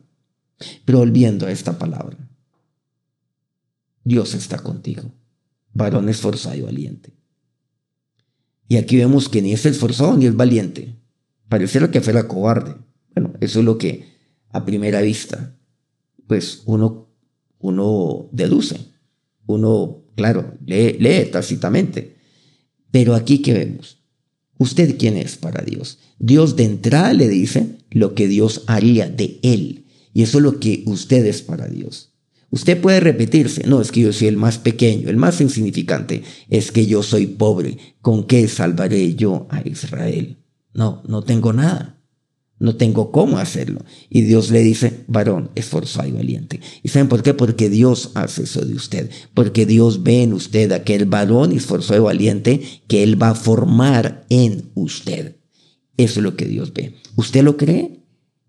Pero 0.86 1.00
volviendo 1.00 1.46
a 1.46 1.52
esta 1.52 1.78
palabra, 1.78 2.18
Dios 4.02 4.34
está 4.34 4.60
contigo, 4.60 5.12
varón 5.74 6.10
esforzado 6.10 6.56
y 6.56 6.62
valiente. 6.62 7.14
Y 8.68 8.78
aquí 8.78 8.98
vemos 8.98 9.28
que 9.28 9.42
ni 9.42 9.54
es 9.54 9.66
esforzado 9.66 10.16
ni 10.16 10.26
es 10.26 10.36
valiente. 10.36 10.96
Pareciera 11.50 11.92
que 11.92 12.02
fuera 12.02 12.28
cobarde. 12.28 12.76
Bueno, 13.14 13.34
eso 13.42 13.60
es 13.60 13.66
lo 13.66 13.78
que 13.78 14.06
a 14.50 14.66
primera 14.66 15.02
vista, 15.02 15.58
pues 16.28 16.62
uno, 16.66 17.10
uno 17.60 18.30
deduce. 18.32 18.78
Uno, 19.46 20.06
claro, 20.16 20.58
lee, 20.66 20.98
lee 21.00 21.26
tácitamente. 21.32 22.16
Pero 22.92 23.16
aquí 23.16 23.42
que 23.42 23.54
vemos, 23.54 24.02
¿usted 24.58 24.98
quién 24.98 25.18
es 25.18 25.36
para 25.38 25.64
Dios? 25.64 26.00
Dios 26.20 26.56
de 26.56 26.66
entrada 26.66 27.14
le 27.14 27.28
dice 27.28 27.78
lo 27.90 28.16
que 28.16 28.28
Dios 28.28 28.64
haría 28.68 29.10
de 29.10 29.40
él. 29.44 29.86
Y 30.14 30.24
eso 30.24 30.38
es 30.38 30.44
lo 30.44 30.60
que 30.60 30.84
usted 30.86 31.26
es 31.26 31.42
para 31.42 31.68
Dios. 31.68 32.11
Usted 32.52 32.82
puede 32.82 33.00
repetirse, 33.00 33.66
no, 33.66 33.80
es 33.82 33.94
que 33.94 34.02
yo 34.02 34.12
soy 34.12 34.28
el 34.28 34.36
más 34.36 34.58
pequeño, 34.58 35.10
el 35.10 35.16
más 35.16 35.40
insignificante, 35.40 36.24
es 36.50 36.74
que 36.74 36.86
yo 36.86 37.02
soy 37.02 37.26
pobre, 37.26 37.78
¿con 38.02 38.26
qué 38.26 38.48
salvaré 38.50 39.16
yo 39.16 39.48
a 39.50 39.62
Israel? 39.66 40.38
No, 40.74 41.02
no 41.08 41.24
tengo 41.24 41.54
nada, 41.54 42.02
no 42.60 42.76
tengo 42.76 43.12
cómo 43.12 43.38
hacerlo. 43.38 43.86
Y 44.10 44.24
Dios 44.24 44.52
le 44.52 44.64
dice, 44.64 45.06
varón, 45.08 45.50
esforzado 45.56 46.10
y 46.10 46.12
valiente. 46.12 46.60
¿Y 46.84 46.90
saben 46.90 47.08
por 47.08 47.24
qué? 47.24 47.34
Porque 47.34 47.70
Dios 47.70 48.12
hace 48.16 48.44
eso 48.44 48.66
de 48.66 48.76
usted, 48.76 49.10
porque 49.34 49.66
Dios 49.66 50.04
ve 50.04 50.24
en 50.24 50.34
usted 50.34 50.74
aquel 50.74 51.06
varón 51.06 51.54
esforzado 51.54 52.02
y 52.02 52.04
valiente 52.04 52.62
que 52.88 53.02
Él 53.02 53.22
va 53.22 53.30
a 53.30 53.36
formar 53.36 54.26
en 54.30 54.72
usted. 54.76 55.38
Eso 55.96 56.20
es 56.20 56.24
lo 56.24 56.36
que 56.36 56.46
Dios 56.46 56.74
ve. 56.74 56.96
¿Usted 57.16 57.44
lo 57.44 57.56
cree? 57.56 58.02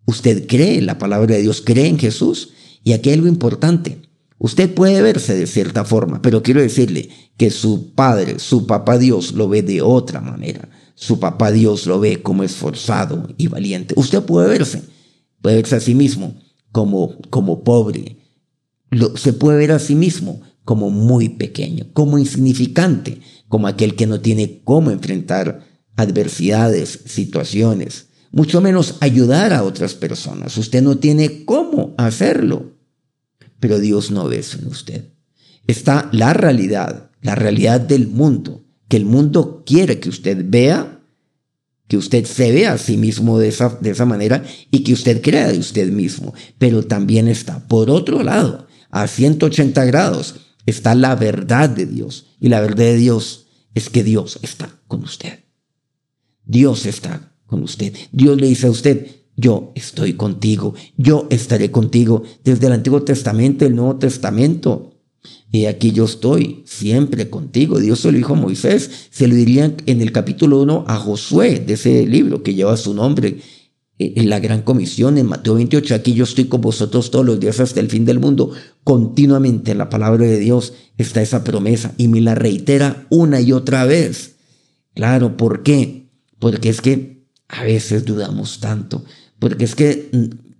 ¿Usted 0.06 0.46
cree 0.48 0.82
la 0.82 0.98
palabra 0.98 1.36
de 1.36 1.42
Dios? 1.42 1.62
¿Cree 1.64 1.86
en 1.86 1.98
Jesús? 1.98 2.50
Y 2.84 2.92
aquí 2.92 3.10
hay 3.10 3.16
algo 3.16 3.28
importante. 3.28 4.02
Usted 4.38 4.74
puede 4.74 5.02
verse 5.02 5.34
de 5.34 5.46
cierta 5.46 5.84
forma, 5.84 6.20
pero 6.20 6.42
quiero 6.42 6.60
decirle 6.60 7.10
que 7.36 7.50
su 7.50 7.94
padre, 7.94 8.38
su 8.38 8.66
papá 8.66 8.98
Dios, 8.98 9.32
lo 9.32 9.48
ve 9.48 9.62
de 9.62 9.82
otra 9.82 10.20
manera. 10.20 10.68
Su 10.94 11.20
papá 11.20 11.52
Dios 11.52 11.86
lo 11.86 12.00
ve 12.00 12.22
como 12.22 12.42
esforzado 12.42 13.28
y 13.36 13.46
valiente. 13.46 13.94
Usted 13.96 14.22
puede 14.22 14.48
verse, 14.48 14.82
puede 15.40 15.56
verse 15.56 15.76
a 15.76 15.80
sí 15.80 15.94
mismo 15.94 16.34
como, 16.72 17.18
como 17.30 17.62
pobre. 17.62 18.18
se 19.14 19.32
puede 19.32 19.58
ver 19.58 19.72
a 19.72 19.78
sí 19.78 19.94
mismo 19.94 20.40
como 20.64 20.90
muy 20.90 21.28
pequeño, 21.28 21.86
como 21.92 22.18
insignificante, 22.18 23.20
como 23.48 23.68
aquel 23.68 23.94
que 23.94 24.06
no 24.06 24.20
tiene 24.20 24.62
cómo 24.64 24.90
enfrentar 24.90 25.64
adversidades, 25.96 27.00
situaciones 27.06 28.11
mucho 28.32 28.60
menos 28.62 28.96
ayudar 29.00 29.52
a 29.52 29.62
otras 29.62 29.94
personas. 29.94 30.56
Usted 30.56 30.82
no 30.82 30.96
tiene 30.98 31.44
cómo 31.44 31.94
hacerlo. 31.98 32.72
Pero 33.60 33.78
Dios 33.78 34.10
no 34.10 34.26
ve 34.26 34.40
eso 34.40 34.58
en 34.58 34.66
usted. 34.66 35.12
Está 35.66 36.08
la 36.12 36.32
realidad, 36.32 37.10
la 37.20 37.36
realidad 37.36 37.80
del 37.80 38.08
mundo, 38.08 38.64
que 38.88 38.96
el 38.96 39.04
mundo 39.04 39.62
quiere 39.64 40.00
que 40.00 40.08
usted 40.08 40.44
vea, 40.48 41.00
que 41.86 41.96
usted 41.96 42.24
se 42.24 42.50
vea 42.50 42.72
a 42.72 42.78
sí 42.78 42.96
mismo 42.96 43.38
de 43.38 43.48
esa, 43.48 43.68
de 43.80 43.90
esa 43.90 44.06
manera 44.06 44.42
y 44.70 44.82
que 44.82 44.94
usted 44.94 45.22
crea 45.22 45.52
de 45.52 45.58
usted 45.58 45.92
mismo. 45.92 46.34
Pero 46.58 46.82
también 46.84 47.28
está, 47.28 47.68
por 47.68 47.90
otro 47.90 48.22
lado, 48.22 48.66
a 48.90 49.06
180 49.06 49.84
grados, 49.84 50.36
está 50.66 50.94
la 50.94 51.14
verdad 51.14 51.68
de 51.68 51.86
Dios. 51.86 52.26
Y 52.40 52.48
la 52.48 52.60
verdad 52.60 52.84
de 52.84 52.96
Dios 52.96 53.46
es 53.74 53.90
que 53.90 54.02
Dios 54.02 54.40
está 54.42 54.80
con 54.88 55.04
usted. 55.04 55.44
Dios 56.44 56.86
está 56.86 57.31
con 57.52 57.62
usted. 57.62 57.92
Dios 58.12 58.40
le 58.40 58.48
dice 58.48 58.66
a 58.66 58.70
usted, 58.70 59.06
yo 59.36 59.72
estoy 59.74 60.14
contigo, 60.14 60.74
yo 60.96 61.26
estaré 61.28 61.70
contigo 61.70 62.22
desde 62.42 62.66
el 62.66 62.72
Antiguo 62.72 63.02
Testamento, 63.02 63.66
el 63.66 63.76
Nuevo 63.76 63.96
Testamento. 63.96 64.94
Y 65.50 65.66
aquí 65.66 65.92
yo 65.92 66.06
estoy 66.06 66.62
siempre 66.64 67.28
contigo. 67.28 67.78
Dios 67.78 68.00
se 68.00 68.10
lo 68.10 68.16
dijo 68.16 68.32
a 68.32 68.36
Moisés, 68.36 69.08
se 69.10 69.28
lo 69.28 69.34
diría 69.34 69.76
en 69.84 70.00
el 70.00 70.12
capítulo 70.12 70.62
1 70.62 70.86
a 70.88 70.96
Josué 70.96 71.60
de 71.60 71.74
ese 71.74 72.06
libro 72.06 72.42
que 72.42 72.54
lleva 72.54 72.78
su 72.78 72.94
nombre 72.94 73.36
eh, 73.98 74.14
en 74.16 74.30
la 74.30 74.40
gran 74.40 74.62
comisión 74.62 75.18
en 75.18 75.26
Mateo 75.26 75.54
28. 75.54 75.94
Aquí 75.94 76.14
yo 76.14 76.24
estoy 76.24 76.46
con 76.46 76.62
vosotros 76.62 77.10
todos 77.10 77.26
los 77.26 77.38
días 77.38 77.60
hasta 77.60 77.80
el 77.80 77.90
fin 77.90 78.06
del 78.06 78.18
mundo. 78.18 78.52
Continuamente 78.82 79.72
en 79.72 79.78
la 79.78 79.90
palabra 79.90 80.24
de 80.24 80.38
Dios 80.38 80.72
está 80.96 81.20
esa 81.20 81.44
promesa 81.44 81.92
y 81.98 82.08
me 82.08 82.22
la 82.22 82.34
reitera 82.34 83.06
una 83.10 83.42
y 83.42 83.52
otra 83.52 83.84
vez. 83.84 84.36
Claro, 84.94 85.36
¿por 85.36 85.62
qué? 85.62 86.08
Porque 86.38 86.70
es 86.70 86.80
que 86.80 87.21
a 87.52 87.62
veces 87.64 88.04
dudamos 88.06 88.58
tanto, 88.60 89.04
porque 89.38 89.64
es 89.64 89.74
que 89.74 90.10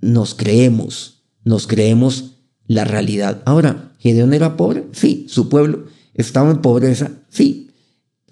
nos 0.02 0.34
creemos, 0.34 1.22
nos 1.42 1.66
creemos 1.66 2.34
la 2.66 2.84
realidad. 2.84 3.42
Ahora, 3.46 3.94
¿Gedeón 3.98 4.34
era 4.34 4.56
pobre? 4.56 4.84
Sí. 4.92 5.26
¿Su 5.28 5.48
pueblo 5.48 5.86
estaba 6.14 6.50
en 6.50 6.60
pobreza? 6.60 7.10
Sí. 7.30 7.70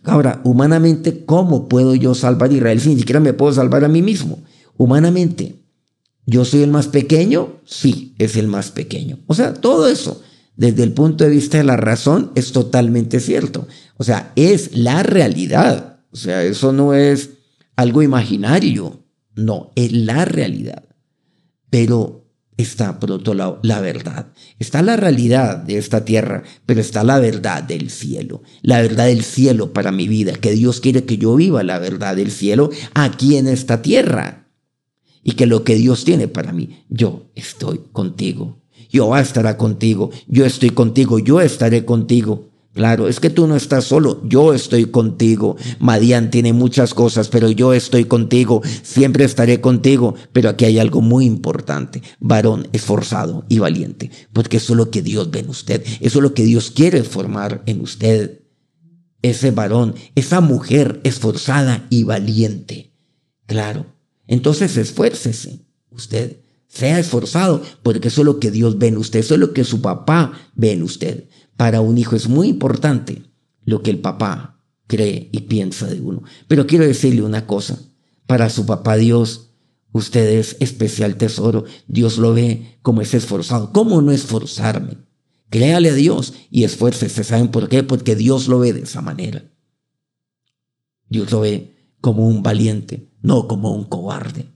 Ahora, 0.05 0.43
humanamente, 0.45 1.25
¿cómo 1.25 1.69
puedo 1.69 1.95
yo 1.95 2.15
salvar 2.15 2.51
a 2.51 2.55
Israel 2.55 2.81
si 2.81 2.91
ni 2.91 2.99
siquiera 2.99 3.19
me 3.19 3.33
puedo 3.33 3.53
salvar 3.53 3.83
a 3.83 3.89
mí 3.89 4.03
mismo? 4.03 4.43
Humanamente, 4.77 5.57
¿yo 6.27 6.45
soy 6.45 6.63
el 6.63 6.71
más 6.71 6.89
pequeño? 6.89 7.61
Sí, 7.65 8.15
es 8.19 8.37
el 8.37 8.47
más 8.47 8.71
pequeño. 8.71 9.21
O 9.27 9.35
sea, 9.35 9.55
todo 9.55 9.89
eso, 9.89 10.21
desde 10.57 10.83
el 10.83 10.93
punto 10.93 11.25
de 11.25 11.31
vista 11.31 11.57
de 11.57 11.65
la 11.65 11.79
razón, 11.79 12.31
es 12.35 12.53
totalmente 12.53 13.21
cierto. 13.21 13.67
O 13.97 14.05
sea, 14.05 14.33
es 14.37 14.77
la 14.77 15.03
realidad. 15.03 16.01
O 16.13 16.17
sea, 16.17 16.45
eso 16.45 16.73
no 16.73 16.93
es 16.93 17.31
algo 17.81 18.03
imaginario. 18.03 19.05
No, 19.35 19.73
es 19.75 19.93
la 19.93 20.25
realidad. 20.25 20.85
Pero 21.71 22.27
está, 22.57 23.01
por 23.01 23.13
otro 23.13 23.35
lado, 23.35 23.59
la 23.63 23.81
verdad. 23.81 24.33
Está 24.59 24.83
la 24.83 24.97
realidad 24.97 25.57
de 25.57 25.79
esta 25.79 26.05
tierra, 26.05 26.43
pero 26.67 26.81
está 26.81 27.05
la 27.05 27.19
verdad 27.19 27.63
del 27.63 27.91
cielo. 27.91 28.43
La 28.63 28.83
verdad 28.83 29.07
del 29.07 29.25
cielo 29.25 29.73
para 29.73 29.93
mi 29.93 30.09
vida, 30.09 30.35
que 30.35 30.53
Dios 30.53 30.81
quiere 30.81 31.05
que 31.05 31.17
yo 31.17 31.35
viva 31.37 31.63
la 31.63 31.79
verdad 31.79 32.17
del 32.17 32.31
cielo 32.31 32.71
aquí 32.95 33.37
en 33.37 33.49
esta 33.49 33.83
tierra. 33.83 34.49
Y 35.23 35.33
que 35.33 35.47
lo 35.47 35.65
que 35.65 35.75
Dios 35.75 36.05
tiene 36.05 36.29
para 36.29 36.53
mí, 36.53 36.85
yo 36.89 37.31
estoy 37.35 37.81
contigo. 37.93 38.61
Yo 38.91 39.17
estará 39.17 39.57
contigo. 39.57 40.11
Yo 40.27 40.45
estoy 40.45 40.71
contigo. 40.71 41.19
Yo 41.19 41.41
estaré 41.41 41.85
contigo. 41.85 42.50
Claro, 42.73 43.09
es 43.09 43.19
que 43.19 43.31
tú 43.31 43.49
no 43.49 43.57
estás 43.57 43.85
solo, 43.85 44.23
yo 44.25 44.55
estoy 44.55 44.85
contigo. 44.85 45.57
Madian 45.81 46.31
tiene 46.31 46.53
muchas 46.53 46.95
cosas, 46.95 47.29
pero 47.29 47.51
yo 47.51 47.75
estoy 47.75 48.05
contigo, 48.05 48.63
siempre 48.83 49.25
estaré 49.25 49.61
contigo. 49.61 50.15
Pero 50.33 50.51
aquí 50.51 50.67
hay 50.67 50.79
algo 50.79 51.01
muy 51.01 51.25
importante, 51.25 52.01
varón 52.21 52.69
esforzado 52.73 53.45
y 53.49 53.59
valiente, 53.59 54.13
porque 54.33 54.59
eso 54.59 54.75
es 54.75 54.77
lo 54.77 54.91
que 54.91 55.03
Dios 55.03 55.33
ve 55.33 55.41
en 55.41 55.49
usted, 55.49 55.85
eso 56.01 56.19
es 56.19 56.23
lo 56.23 56.33
que 56.33 56.45
Dios 56.45 56.71
quiere 56.71 57.03
formar 57.03 57.63
en 57.67 57.81
usted. 57.81 58.43
Ese 59.23 59.51
varón, 59.51 59.97
esa 60.15 60.41
mujer 60.41 61.01
esforzada 61.03 61.87
y 61.91 62.05
valiente. 62.05 62.95
Claro, 63.47 63.87
entonces 64.29 64.77
esfuércese. 64.77 65.67
Usted, 65.91 66.37
sea 66.69 67.01
esforzado, 67.01 67.63
porque 67.83 68.09
eso 68.09 68.21
es 68.21 68.25
lo 68.25 68.39
que 68.39 68.53
Dios 68.53 68.79
ve 68.79 68.87
en 68.87 68.97
usted, 68.97 69.19
eso 69.19 69.35
es 69.35 69.41
lo 69.41 69.53
que 69.53 69.65
su 69.65 69.83
papá 69.83 70.33
ve 70.55 70.71
en 70.71 70.85
usted 70.85 71.27
para 71.61 71.83
un 71.83 71.99
hijo 71.99 72.17
es 72.17 72.27
muy 72.27 72.49
importante 72.49 73.23
lo 73.67 73.83
que 73.83 73.91
el 73.91 73.99
papá 73.99 74.65
cree 74.87 75.29
y 75.31 75.41
piensa 75.41 75.87
de 75.87 76.01
uno. 76.01 76.23
Pero 76.49 76.67
quiero 76.67 76.87
decirle 76.87 77.21
una 77.21 77.47
cosa, 77.47 77.79
para 78.27 78.49
su 78.49 78.65
papá 78.65 78.97
Dios, 78.97 79.51
usted 79.93 80.39
es 80.39 80.57
especial 80.61 81.17
tesoro, 81.17 81.67
Dios 81.87 82.17
lo 82.17 82.33
ve 82.33 82.79
como 82.81 83.03
es 83.03 83.13
esforzado. 83.13 83.75
¿Cómo 83.75 84.01
no 84.01 84.11
esforzarme? 84.11 84.97
Créale 85.51 85.91
a 85.91 85.95
Dios 85.95 86.33
y 86.51 86.65
esfuércese. 86.65 87.25
¿Saben 87.25 87.49
por 87.49 87.69
qué? 87.69 87.83
Porque 87.83 88.17
Dios 88.17 88.49
lo 88.49 88.61
ve 88.61 88.73
de 88.73 88.85
esa 88.85 89.03
manera. 89.03 89.45
Dios 91.11 91.31
lo 91.31 91.41
ve 91.41 91.77
como 92.01 92.27
un 92.27 92.43
valiente, 92.43 93.11
no 93.21 93.49
como 93.49 93.75
un 93.75 93.85
cobarde. 93.85 94.47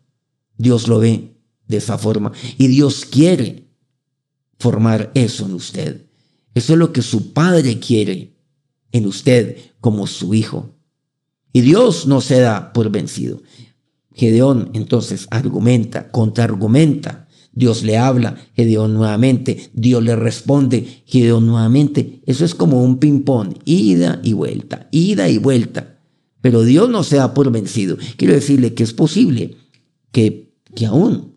Dios 0.56 0.88
lo 0.88 1.00
ve 1.00 1.36
de 1.68 1.76
esa 1.76 1.98
forma 1.98 2.32
y 2.56 2.68
Dios 2.68 3.04
quiere 3.04 3.68
formar 4.56 5.10
eso 5.14 5.44
en 5.44 5.52
usted. 5.52 6.13
Eso 6.54 6.72
es 6.74 6.78
lo 6.78 6.92
que 6.92 7.02
su 7.02 7.32
Padre 7.32 7.78
quiere 7.78 8.34
en 8.92 9.06
usted 9.06 9.56
como 9.80 10.06
su 10.06 10.34
hijo. 10.34 10.70
Y 11.52 11.60
Dios 11.60 12.06
no 12.06 12.20
se 12.20 12.40
da 12.40 12.72
por 12.72 12.90
vencido. 12.90 13.42
Gedeón 14.12 14.70
entonces 14.74 15.26
argumenta, 15.30 16.10
contraargumenta. 16.10 17.28
Dios 17.52 17.84
le 17.84 17.96
habla, 17.96 18.36
Gedeón 18.56 18.94
nuevamente, 18.94 19.70
Dios 19.74 20.02
le 20.02 20.16
responde, 20.16 21.02
Gedeón 21.06 21.46
nuevamente. 21.46 22.20
Eso 22.26 22.44
es 22.44 22.54
como 22.54 22.82
un 22.82 22.98
ping-pong, 22.98 23.54
ida 23.64 24.20
y 24.24 24.32
vuelta, 24.32 24.88
ida 24.90 25.28
y 25.28 25.38
vuelta. 25.38 25.98
Pero 26.40 26.62
Dios 26.62 26.88
no 26.88 27.04
se 27.04 27.16
da 27.16 27.32
por 27.34 27.50
vencido. 27.50 27.96
Quiero 28.16 28.34
decirle 28.34 28.74
que 28.74 28.82
es 28.82 28.92
posible 28.92 29.56
que, 30.10 30.52
que 30.74 30.86
aún 30.86 31.33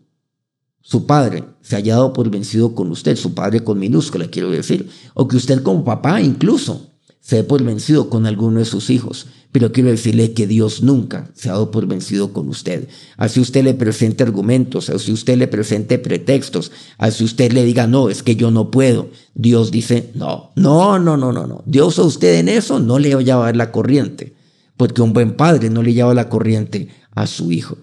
su 0.90 1.04
padre 1.04 1.44
se 1.60 1.76
haya 1.76 1.96
dado 1.96 2.14
por 2.14 2.30
vencido 2.30 2.74
con 2.74 2.90
usted, 2.90 3.14
su 3.14 3.34
padre 3.34 3.62
con 3.62 3.78
minúscula, 3.78 4.28
quiero 4.28 4.50
decir, 4.50 4.88
o 5.12 5.28
que 5.28 5.36
usted 5.36 5.62
como 5.62 5.84
papá 5.84 6.22
incluso 6.22 6.88
se 7.20 7.36
dé 7.36 7.44
por 7.44 7.62
vencido 7.62 8.08
con 8.08 8.24
alguno 8.24 8.60
de 8.60 8.64
sus 8.64 8.88
hijos. 8.88 9.26
Pero 9.52 9.70
quiero 9.70 9.90
decirle 9.90 10.32
que 10.32 10.46
Dios 10.46 10.82
nunca 10.82 11.30
se 11.34 11.50
ha 11.50 11.52
dado 11.52 11.70
por 11.70 11.86
vencido 11.86 12.32
con 12.32 12.48
usted. 12.48 12.88
Así 13.18 13.38
usted 13.38 13.64
le 13.64 13.74
presente 13.74 14.22
argumentos, 14.22 14.88
así 14.88 15.12
usted 15.12 15.36
le 15.36 15.46
presente 15.46 15.98
pretextos, 15.98 16.72
así 16.96 17.22
usted 17.22 17.52
le 17.52 17.64
diga, 17.64 17.86
no, 17.86 18.08
es 18.08 18.22
que 18.22 18.34
yo 18.34 18.50
no 18.50 18.70
puedo. 18.70 19.10
Dios 19.34 19.70
dice, 19.70 20.10
no, 20.14 20.52
no, 20.56 20.98
no, 20.98 21.18
no, 21.18 21.32
no, 21.32 21.46
no. 21.46 21.62
Dios 21.66 21.98
a 21.98 22.02
usted 22.04 22.38
en 22.38 22.48
eso 22.48 22.80
no 22.80 22.98
le 22.98 23.14
va 23.14 23.20
a 23.20 23.24
llevar 23.24 23.56
la 23.56 23.72
corriente, 23.72 24.34
porque 24.78 25.02
un 25.02 25.12
buen 25.12 25.36
padre 25.36 25.68
no 25.68 25.82
le 25.82 25.92
lleva 25.92 26.14
la 26.14 26.30
corriente 26.30 26.88
a 27.14 27.26
su 27.26 27.52
hijo, 27.52 27.76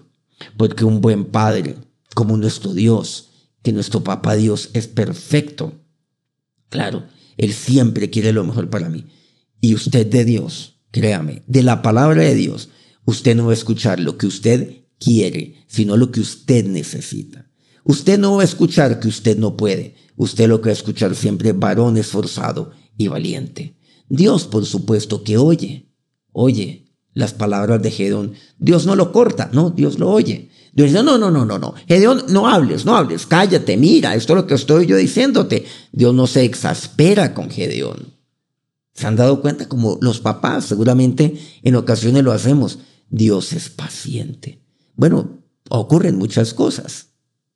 porque 0.56 0.84
un 0.84 1.00
buen 1.00 1.24
padre, 1.24 1.76
como 2.16 2.38
nuestro 2.38 2.72
Dios, 2.72 3.28
que 3.62 3.74
nuestro 3.74 4.02
papá 4.02 4.36
Dios 4.36 4.70
es 4.72 4.86
perfecto, 4.88 5.84
claro, 6.70 7.04
Él 7.36 7.52
siempre 7.52 8.08
quiere 8.08 8.32
lo 8.32 8.42
mejor 8.42 8.70
para 8.70 8.88
mí. 8.88 9.04
Y 9.60 9.74
usted 9.74 10.06
de 10.06 10.24
Dios, 10.24 10.80
créame, 10.92 11.42
de 11.46 11.62
la 11.62 11.82
palabra 11.82 12.22
de 12.22 12.34
Dios, 12.34 12.70
usted 13.04 13.36
no 13.36 13.44
va 13.44 13.50
a 13.50 13.54
escuchar 13.54 14.00
lo 14.00 14.16
que 14.16 14.26
usted 14.26 14.86
quiere, 14.98 15.66
sino 15.66 15.98
lo 15.98 16.10
que 16.10 16.20
usted 16.20 16.64
necesita. 16.64 17.50
Usted 17.84 18.18
no 18.18 18.36
va 18.36 18.40
a 18.40 18.46
escuchar 18.46 18.98
que 18.98 19.08
usted 19.08 19.36
no 19.36 19.58
puede. 19.58 19.94
Usted 20.16 20.48
lo 20.48 20.62
que 20.62 20.70
va 20.70 20.72
a 20.72 20.80
escuchar 20.80 21.14
siempre 21.14 21.52
varón 21.52 21.98
esforzado 21.98 22.70
y 22.96 23.08
valiente. 23.08 23.76
Dios, 24.08 24.46
por 24.46 24.64
supuesto, 24.64 25.22
que 25.22 25.36
oye, 25.36 25.92
oye 26.32 26.94
las 27.12 27.34
palabras 27.34 27.82
de 27.82 27.90
Gedón. 27.90 28.32
Dios 28.58 28.86
no 28.86 28.96
lo 28.96 29.12
corta, 29.12 29.50
no, 29.52 29.68
Dios 29.68 29.98
lo 29.98 30.10
oye. 30.10 30.48
Dios 30.76 30.90
dice, 30.90 31.02
no, 31.02 31.16
no, 31.16 31.30
no, 31.30 31.46
no, 31.46 31.58
no. 31.58 31.72
Gedeón, 31.88 32.24
no 32.28 32.46
hables, 32.46 32.84
no 32.84 32.94
hables, 32.94 33.24
cállate, 33.24 33.78
mira, 33.78 34.14
esto 34.14 34.34
es 34.34 34.36
lo 34.36 34.46
que 34.46 34.54
estoy 34.54 34.84
yo 34.84 34.98
diciéndote. 34.98 35.64
Dios 35.90 36.14
no 36.14 36.26
se 36.26 36.44
exaspera 36.44 37.32
con 37.32 37.50
Gedeón. 37.50 38.12
¿Se 38.92 39.06
han 39.06 39.16
dado 39.16 39.40
cuenta? 39.40 39.68
Como 39.68 39.98
los 40.02 40.20
papás, 40.20 40.66
seguramente 40.66 41.34
en 41.62 41.76
ocasiones 41.76 42.22
lo 42.22 42.32
hacemos. 42.32 42.78
Dios 43.08 43.54
es 43.54 43.70
paciente. 43.70 44.60
Bueno, 44.96 45.42
ocurren 45.70 46.18
muchas 46.18 46.52
cosas. 46.52 47.06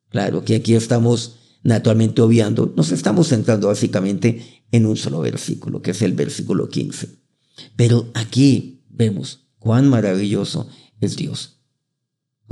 Claro 0.09 0.43
que 0.43 0.55
aquí 0.55 0.73
estamos 0.73 1.35
naturalmente 1.61 2.23
obviando, 2.23 2.73
nos 2.75 2.91
estamos 2.91 3.27
centrando 3.27 3.67
básicamente 3.67 4.63
en 4.71 4.87
un 4.87 4.97
solo 4.97 5.19
versículo, 5.19 5.83
que 5.83 5.91
es 5.91 6.01
el 6.01 6.13
versículo 6.13 6.69
15. 6.69 7.07
Pero 7.75 8.07
aquí 8.15 8.81
vemos 8.89 9.45
cuán 9.59 9.89
maravilloso 9.89 10.67
es 10.99 11.15
Dios. 11.17 11.60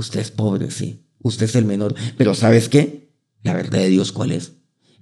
Usted 0.00 0.20
es 0.20 0.30
pobre, 0.30 0.70
sí. 0.70 1.04
Usted 1.18 1.44
es 1.44 1.54
el 1.56 1.66
menor. 1.66 1.94
Pero 2.16 2.34
¿sabes 2.34 2.70
qué? 2.70 3.12
La 3.42 3.52
verdad 3.52 3.80
de 3.80 3.90
Dios, 3.90 4.12
¿cuál 4.12 4.32
es? 4.32 4.52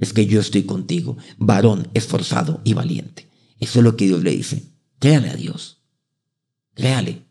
Es 0.01 0.13
que 0.13 0.27
yo 0.27 0.41
estoy 0.41 0.65
contigo, 0.65 1.17
varón 1.39 1.87
esforzado 1.95 2.61
y 2.65 2.75
valiente. 2.75 3.29
Eso 3.61 3.79
es 3.79 3.85
lo 3.85 3.97
que 3.97 4.07
Dios 4.07 4.25
le 4.25 4.33
dice. 4.33 4.65
Créale 4.99 5.31
a 5.31 5.37
Dios. 5.37 5.85
Créale. 6.75 7.27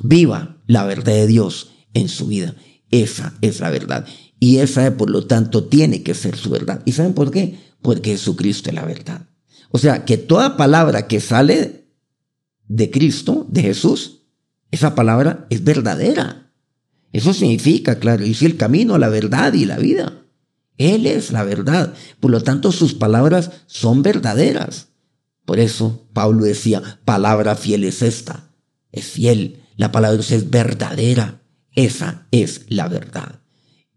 Viva 0.00 0.62
la 0.68 0.84
verdad 0.84 1.14
de 1.14 1.26
Dios 1.26 1.72
en 1.92 2.08
su 2.08 2.28
vida. 2.28 2.54
Esa 2.92 3.34
es 3.40 3.58
la 3.58 3.70
verdad. 3.70 4.06
Y 4.38 4.58
esa, 4.58 4.96
por 4.96 5.10
lo 5.10 5.26
tanto, 5.26 5.64
tiene 5.64 6.04
que 6.04 6.14
ser 6.14 6.36
su 6.36 6.50
verdad. 6.50 6.82
¿Y 6.84 6.92
saben 6.92 7.14
por 7.14 7.32
qué? 7.32 7.58
Porque 7.82 8.12
Jesucristo 8.12 8.70
es 8.70 8.76
la 8.76 8.84
verdad. 8.84 9.28
O 9.72 9.78
sea, 9.78 10.04
que 10.04 10.18
toda 10.18 10.56
palabra 10.56 11.08
que 11.08 11.18
sale 11.18 11.88
de 12.68 12.92
Cristo, 12.92 13.44
de 13.50 13.62
Jesús, 13.62 14.22
esa 14.70 14.94
palabra 14.94 15.48
es 15.50 15.64
verdadera. 15.64 16.45
Eso 17.12 17.32
significa, 17.32 17.98
claro, 17.98 18.24
y 18.26 18.36
el 18.42 18.56
camino, 18.56 18.98
la 18.98 19.08
verdad 19.08 19.52
y 19.54 19.64
la 19.64 19.78
vida. 19.78 20.26
Él 20.78 21.06
es 21.06 21.32
la 21.32 21.44
verdad. 21.44 21.94
Por 22.20 22.30
lo 22.30 22.42
tanto, 22.42 22.72
sus 22.72 22.94
palabras 22.94 23.50
son 23.66 24.02
verdaderas. 24.02 24.88
Por 25.44 25.58
eso 25.58 26.06
Pablo 26.12 26.44
decía, 26.44 27.00
palabra 27.04 27.56
fiel 27.56 27.84
es 27.84 28.02
esta. 28.02 28.50
Es 28.92 29.06
fiel. 29.06 29.62
La 29.76 29.92
palabra 29.92 30.20
es 30.20 30.50
verdadera. 30.50 31.42
Esa 31.72 32.26
es 32.30 32.66
la 32.68 32.88
verdad. 32.88 33.40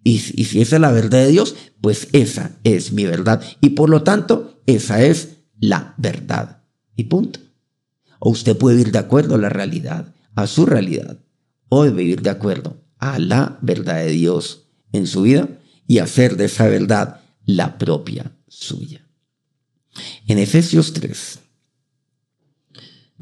Y, 0.04 0.20
si 0.20 0.62
esa 0.62 0.78
es 0.78 0.82
la 0.82 0.92
verdad 0.92 1.20
de 1.20 1.32
Dios, 1.32 1.56
pues 1.82 2.08
esa 2.14 2.58
es 2.64 2.94
mi 2.94 3.06
verdad. 3.06 3.44
Y 3.62 3.72
por 3.72 3.90
lo 3.90 4.04
tanto, 4.04 4.62
esa 4.66 5.02
es 5.02 5.40
la 5.60 5.94
verdad. 5.98 6.64
Y 6.96 7.06
punto. 7.06 7.40
O 8.20 8.30
usted 8.30 8.58
puede 8.58 8.78
vivir 8.78 8.94
de 8.94 9.00
acuerdo 9.00 9.36
a 9.36 9.40
la 9.40 9.50
realidad, 9.50 10.14
a 10.36 10.48
su 10.48 10.66
realidad, 10.66 11.20
o 11.70 11.84
vivir 11.84 12.22
de 12.22 12.30
acuerdo 12.30 12.78
a 13.00 13.18
la 13.20 13.58
verdad 13.62 14.04
de 14.04 14.12
Dios 14.12 14.68
en 14.92 15.08
su 15.08 15.24
vida 15.24 15.50
y 15.88 15.98
hacer 16.00 16.38
de 16.38 16.46
esa 16.46 16.68
verdad 16.68 17.22
la 17.46 17.78
propia 17.78 18.32
suya. 18.48 19.06
En 20.28 20.38
Efesios 20.38 20.94
3, 20.94 21.40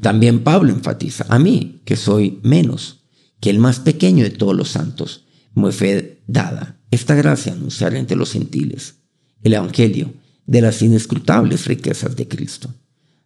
también 0.00 0.44
Pablo 0.44 0.72
enfatiza, 0.72 1.26
a 1.28 1.38
mí, 1.38 1.80
que 1.84 1.96
soy 1.96 2.38
menos 2.42 3.00
que 3.40 3.50
el 3.50 3.58
más 3.58 3.80
pequeño 3.80 4.24
de 4.24 4.30
todos 4.30 4.54
los 4.54 4.68
santos, 4.68 5.24
me 5.54 5.72
fue 5.72 6.22
dada 6.26 6.78
esta 6.90 7.14
gracia 7.14 7.52
anunciar 7.52 7.94
entre 7.94 8.16
los 8.16 8.32
gentiles 8.32 8.96
el 9.42 9.54
Evangelio 9.54 10.12
de 10.46 10.60
las 10.60 10.82
inescrutables 10.82 11.66
riquezas 11.66 12.16
de 12.16 12.26
Cristo. 12.26 12.74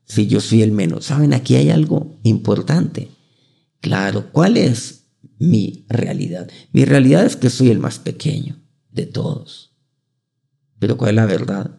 Si 0.05 0.27
yo 0.27 0.41
soy 0.41 0.63
el 0.63 0.73
menos, 0.73 1.07
¿saben? 1.07 1.33
Aquí 1.33 1.55
hay 1.55 1.71
algo 1.71 2.19
importante. 2.23 3.09
Claro, 3.81 4.31
¿cuál 4.33 4.57
es 4.57 5.02
mi 5.39 5.85
realidad? 5.89 6.51
Mi 6.73 6.85
realidad 6.85 7.25
es 7.27 7.37
que 7.37 7.51
soy 7.51 7.71
el 7.71 7.79
más 7.79 7.99
pequeño 7.99 8.63
de 8.91 9.07
todos. 9.07 9.75
Pero 10.79 10.97
¿cuál 10.97 11.11
es 11.11 11.17
la 11.17 11.27
verdad? 11.27 11.79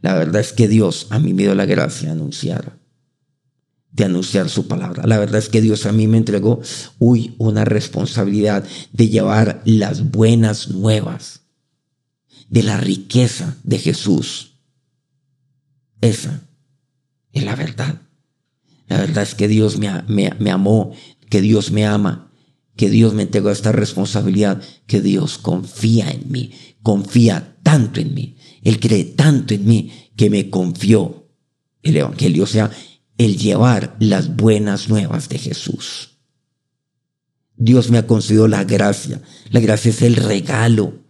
La 0.00 0.14
verdad 0.14 0.40
es 0.40 0.52
que 0.52 0.68
Dios 0.68 1.06
a 1.10 1.18
mí 1.18 1.32
me 1.32 1.42
dio 1.42 1.54
la 1.54 1.64
gracia 1.66 2.08
de 2.08 2.12
anunciar, 2.12 2.78
de 3.92 4.04
anunciar 4.04 4.48
su 4.48 4.66
palabra. 4.66 5.06
La 5.06 5.18
verdad 5.18 5.38
es 5.38 5.48
que 5.48 5.60
Dios 5.60 5.86
a 5.86 5.92
mí 5.92 6.08
me 6.08 6.18
entregó, 6.18 6.60
uy, 6.98 7.34
una 7.38 7.64
responsabilidad 7.64 8.64
de 8.92 9.08
llevar 9.08 9.62
las 9.64 10.10
buenas 10.10 10.68
nuevas 10.68 11.42
de 12.48 12.64
la 12.64 12.76
riqueza 12.76 13.56
de 13.62 13.78
Jesús. 13.78 14.58
Esa 16.00 16.42
es 17.32 17.44
la 17.44 17.54
verdad. 17.54 18.02
La 18.88 18.98
verdad 18.98 19.22
es 19.22 19.34
que 19.34 19.48
Dios 19.48 19.78
me, 19.78 20.02
me, 20.08 20.32
me 20.38 20.50
amó, 20.50 20.92
que 21.30 21.40
Dios 21.40 21.70
me 21.70 21.86
ama, 21.86 22.31
que 22.76 22.90
Dios 22.90 23.14
me 23.14 23.22
entregó 23.22 23.50
esta 23.50 23.72
responsabilidad, 23.72 24.62
que 24.86 25.00
Dios 25.00 25.38
confía 25.38 26.10
en 26.10 26.30
mí, 26.30 26.52
confía 26.82 27.56
tanto 27.62 28.00
en 28.00 28.14
mí, 28.14 28.36
Él 28.62 28.80
cree 28.80 29.04
tanto 29.04 29.54
en 29.54 29.64
mí 29.64 29.92
que 30.16 30.30
me 30.30 30.50
confió 30.50 31.28
el 31.82 31.96
Evangelio, 31.96 32.44
o 32.44 32.46
sea, 32.46 32.70
el 33.18 33.36
llevar 33.36 33.96
las 34.00 34.36
buenas 34.36 34.88
nuevas 34.88 35.28
de 35.28 35.38
Jesús. 35.38 36.18
Dios 37.56 37.90
me 37.90 37.98
ha 37.98 38.06
concedido 38.06 38.48
la 38.48 38.64
gracia, 38.64 39.22
la 39.50 39.60
gracia 39.60 39.90
es 39.90 40.02
el 40.02 40.16
regalo. 40.16 41.00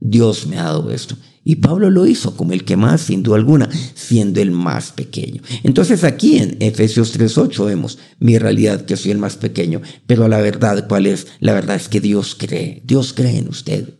Dios 0.00 0.46
me 0.46 0.58
ha 0.58 0.64
dado 0.64 0.90
esto. 0.92 1.16
Y 1.48 1.56
Pablo 1.56 1.88
lo 1.88 2.06
hizo 2.06 2.36
como 2.36 2.52
el 2.52 2.66
que 2.66 2.76
más, 2.76 3.00
sin 3.00 3.22
duda 3.22 3.36
alguna, 3.36 3.70
siendo 3.94 4.42
el 4.42 4.50
más 4.50 4.92
pequeño. 4.92 5.40
Entonces 5.62 6.04
aquí 6.04 6.36
en 6.36 6.58
Efesios 6.60 7.18
3.8 7.18 7.64
vemos 7.64 7.98
mi 8.18 8.36
realidad 8.36 8.84
que 8.84 8.98
soy 8.98 9.12
el 9.12 9.16
más 9.16 9.36
pequeño, 9.36 9.80
pero 10.06 10.28
la 10.28 10.42
verdad, 10.42 10.86
¿cuál 10.86 11.06
es? 11.06 11.26
La 11.40 11.54
verdad 11.54 11.76
es 11.76 11.88
que 11.88 12.02
Dios 12.02 12.36
cree, 12.38 12.82
Dios 12.84 13.14
cree 13.14 13.38
en 13.38 13.48
usted. 13.48 13.94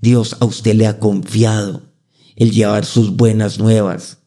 Dios 0.00 0.38
a 0.40 0.44
usted 0.44 0.74
le 0.74 0.88
ha 0.88 0.98
confiado 0.98 1.82
el 2.34 2.50
llevar 2.50 2.84
sus 2.84 3.14
buenas 3.14 3.60
nuevas. 3.60 4.18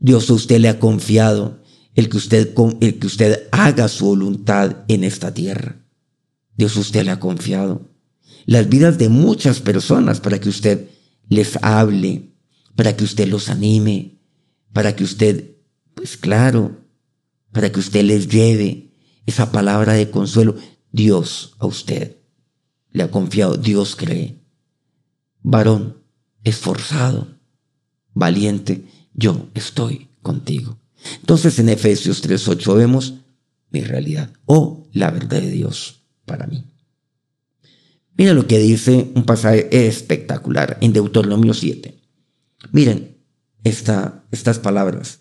Dios 0.00 0.28
a 0.30 0.32
usted 0.32 0.58
le 0.58 0.68
ha 0.68 0.80
confiado 0.80 1.62
el 1.94 2.08
que 2.08 2.16
usted, 2.16 2.52
el 2.80 2.98
que 2.98 3.06
usted 3.06 3.46
haga 3.52 3.86
su 3.86 4.06
voluntad 4.06 4.78
en 4.88 5.04
esta 5.04 5.32
tierra. 5.32 5.86
Dios 6.56 6.76
usted 6.76 7.04
le 7.04 7.12
ha 7.12 7.20
confiado 7.20 7.82
las 8.44 8.68
vidas 8.68 8.98
de 8.98 9.08
muchas 9.08 9.60
personas 9.60 10.18
para 10.18 10.40
que 10.40 10.48
usted 10.48 10.97
les 11.28 11.58
hable, 11.62 12.32
para 12.74 12.96
que 12.96 13.04
usted 13.04 13.28
los 13.28 13.48
anime, 13.48 14.18
para 14.72 14.94
que 14.94 15.04
usted, 15.04 15.56
pues 15.94 16.16
claro, 16.16 16.84
para 17.52 17.70
que 17.72 17.80
usted 17.80 18.04
les 18.04 18.28
lleve 18.28 18.92
esa 19.26 19.50
palabra 19.52 19.94
de 19.94 20.10
consuelo. 20.10 20.56
Dios 20.90 21.54
a 21.58 21.66
usted 21.66 22.16
le 22.92 23.02
ha 23.02 23.10
confiado, 23.10 23.56
Dios 23.56 23.96
cree. 23.96 24.38
Varón, 25.42 26.02
esforzado, 26.44 27.38
valiente, 28.14 28.86
yo 29.14 29.48
estoy 29.54 30.08
contigo. 30.22 30.78
Entonces 31.20 31.58
en 31.58 31.68
Efesios 31.68 32.22
3.8 32.26 32.76
vemos 32.76 33.14
mi 33.70 33.80
realidad 33.80 34.32
o 34.46 34.88
la 34.92 35.10
verdad 35.10 35.40
de 35.40 35.50
Dios 35.50 36.02
para 36.24 36.46
mí. 36.46 36.64
Mira 38.18 38.34
lo 38.34 38.48
que 38.48 38.58
dice 38.58 39.12
un 39.14 39.22
pasaje 39.22 39.68
espectacular 39.86 40.76
en 40.80 40.92
Deuteronomio 40.92 41.54
7. 41.54 42.02
Miren 42.72 43.16
estas 43.62 44.58
palabras 44.58 45.20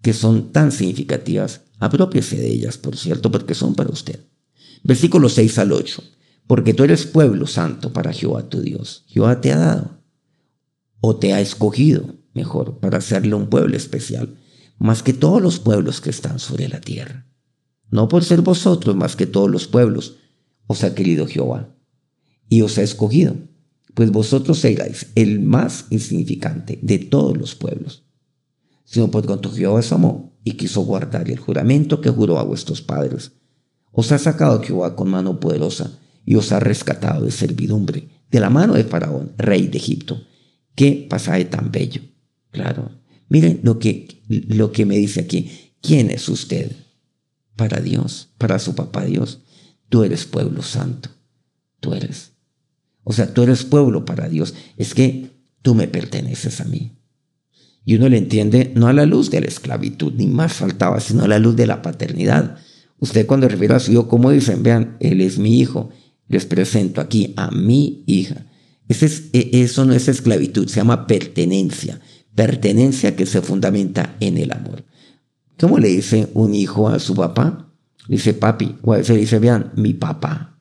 que 0.00 0.14
son 0.14 0.50
tan 0.50 0.72
significativas. 0.72 1.60
Apropiese 1.78 2.36
de 2.36 2.48
ellas, 2.48 2.78
por 2.78 2.96
cierto, 2.96 3.30
porque 3.30 3.54
son 3.54 3.74
para 3.74 3.90
usted. 3.90 4.24
Versículo 4.82 5.28
6 5.28 5.58
al 5.58 5.72
8. 5.72 6.02
Porque 6.46 6.72
tú 6.72 6.84
eres 6.84 7.04
pueblo 7.04 7.46
santo 7.46 7.92
para 7.92 8.14
Jehová 8.14 8.48
tu 8.48 8.62
Dios. 8.62 9.04
Jehová 9.08 9.42
te 9.42 9.52
ha 9.52 9.58
dado 9.58 10.00
o 11.00 11.16
te 11.16 11.34
ha 11.34 11.40
escogido, 11.42 12.14
mejor, 12.32 12.78
para 12.78 12.96
hacerle 12.96 13.34
un 13.34 13.50
pueblo 13.50 13.76
especial, 13.76 14.38
más 14.78 15.02
que 15.02 15.12
todos 15.12 15.42
los 15.42 15.58
pueblos 15.58 16.00
que 16.00 16.08
están 16.08 16.38
sobre 16.38 16.66
la 16.66 16.80
tierra. 16.80 17.26
No 17.90 18.08
por 18.08 18.24
ser 18.24 18.40
vosotros 18.40 18.96
más 18.96 19.16
que 19.16 19.26
todos 19.26 19.50
los 19.50 19.66
pueblos, 19.66 20.16
os 20.66 20.82
ha 20.82 20.94
querido 20.94 21.26
Jehová 21.26 21.75
y 22.48 22.62
os 22.62 22.78
ha 22.78 22.82
escogido, 22.82 23.36
pues 23.94 24.10
vosotros 24.10 24.58
seráis 24.58 25.06
el 25.14 25.40
más 25.40 25.86
insignificante 25.90 26.78
de 26.82 26.98
todos 26.98 27.36
los 27.36 27.54
pueblos, 27.54 28.04
sino 28.84 29.10
por 29.10 29.24
cuanto 29.26 29.50
Jehová 29.50 29.80
os 29.80 29.92
amó 29.92 30.38
y 30.44 30.52
quiso 30.52 30.82
guardar 30.82 31.30
el 31.30 31.38
juramento 31.38 32.00
que 32.00 32.10
juró 32.10 32.38
a 32.38 32.44
vuestros 32.44 32.82
padres. 32.82 33.32
Os 33.90 34.12
ha 34.12 34.18
sacado 34.18 34.62
Jehová 34.62 34.94
con 34.94 35.08
mano 35.08 35.40
poderosa 35.40 35.98
y 36.26 36.34
os 36.34 36.52
ha 36.52 36.60
rescatado 36.60 37.24
de 37.24 37.30
servidumbre, 37.30 38.08
de 38.30 38.40
la 38.40 38.50
mano 38.50 38.74
de 38.74 38.84
Faraón, 38.84 39.32
rey 39.38 39.68
de 39.68 39.78
Egipto. 39.78 40.20
Qué 40.74 41.06
pasaje 41.08 41.46
tan 41.46 41.72
bello. 41.72 42.02
Claro. 42.50 42.90
Miren 43.28 43.60
lo 43.62 43.78
que, 43.78 44.22
lo 44.28 44.72
que 44.72 44.84
me 44.84 44.98
dice 44.98 45.20
aquí. 45.20 45.50
¿Quién 45.80 46.10
es 46.10 46.28
usted? 46.28 46.72
Para 47.56 47.80
Dios, 47.80 48.28
para 48.36 48.58
su 48.58 48.74
papá 48.74 49.04
Dios. 49.04 49.40
Tú 49.88 50.04
eres 50.04 50.26
pueblo 50.26 50.62
santo. 50.62 51.08
Tú 51.80 51.94
eres 51.94 52.35
o 53.08 53.12
sea, 53.12 53.32
tú 53.32 53.44
eres 53.44 53.62
pueblo 53.62 54.04
para 54.04 54.28
Dios. 54.28 54.54
Es 54.76 54.92
que 54.92 55.30
tú 55.62 55.76
me 55.76 55.86
perteneces 55.86 56.60
a 56.60 56.64
mí. 56.64 56.98
Y 57.84 57.94
uno 57.94 58.08
le 58.08 58.18
entiende 58.18 58.72
no 58.74 58.88
a 58.88 58.92
la 58.92 59.06
luz 59.06 59.30
de 59.30 59.40
la 59.40 59.46
esclavitud, 59.46 60.12
ni 60.14 60.26
más 60.26 60.54
faltaba, 60.54 60.98
sino 60.98 61.22
a 61.22 61.28
la 61.28 61.38
luz 61.38 61.54
de 61.54 61.68
la 61.68 61.82
paternidad. 61.82 62.58
Usted 62.98 63.24
cuando 63.24 63.48
refiere 63.48 63.74
a 63.74 63.78
su 63.78 63.92
hijo, 63.92 64.08
¿cómo 64.08 64.32
dicen? 64.32 64.64
Vean, 64.64 64.96
él 64.98 65.20
es 65.20 65.38
mi 65.38 65.60
hijo. 65.60 65.90
Les 66.26 66.46
presento 66.46 67.00
aquí 67.00 67.32
a 67.36 67.52
mi 67.52 68.02
hija. 68.08 68.44
Ese 68.88 69.06
es, 69.06 69.30
e, 69.32 69.50
eso 69.62 69.84
no 69.84 69.92
es 69.92 70.08
esclavitud, 70.08 70.66
se 70.66 70.80
llama 70.80 71.06
pertenencia. 71.06 72.00
Pertenencia 72.34 73.14
que 73.14 73.24
se 73.24 73.40
fundamenta 73.40 74.16
en 74.18 74.36
el 74.36 74.50
amor. 74.50 74.84
¿Cómo 75.60 75.78
le 75.78 75.88
dice 75.88 76.28
un 76.34 76.56
hijo 76.56 76.88
a 76.88 76.98
su 76.98 77.14
papá? 77.14 77.72
dice 78.08 78.34
papi, 78.34 78.76
o 78.82 78.94
a 78.94 78.98
veces 78.98 79.16
dice, 79.16 79.38
vean, 79.38 79.72
mi 79.76 79.94
papá. 79.94 80.60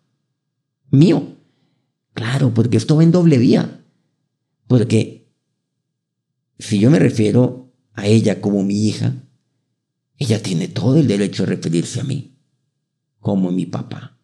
Mío. 0.91 1.34
Claro, 2.15 2.53
porque 2.53 2.77
esto 2.77 2.95
va 2.95 3.03
en 3.03 3.11
doble 3.11 3.37
vía. 3.37 3.85
Porque 4.67 5.29
si 6.57 6.79
yo 6.79 6.89
me 6.89 6.97
refiero 6.97 7.73
a 7.93 8.07
ella 8.07 8.41
como 8.41 8.63
mi 8.63 8.87
hija, 8.87 9.13
ella 10.17 10.41
tiene 10.41 10.69
todo 10.69 10.97
el 10.97 11.07
derecho 11.07 11.43
a 11.43 11.47
referirse 11.47 11.99
a 11.99 12.05
mí 12.05 12.37
como 13.19 13.51
mi 13.51 13.65
papá. 13.65 14.17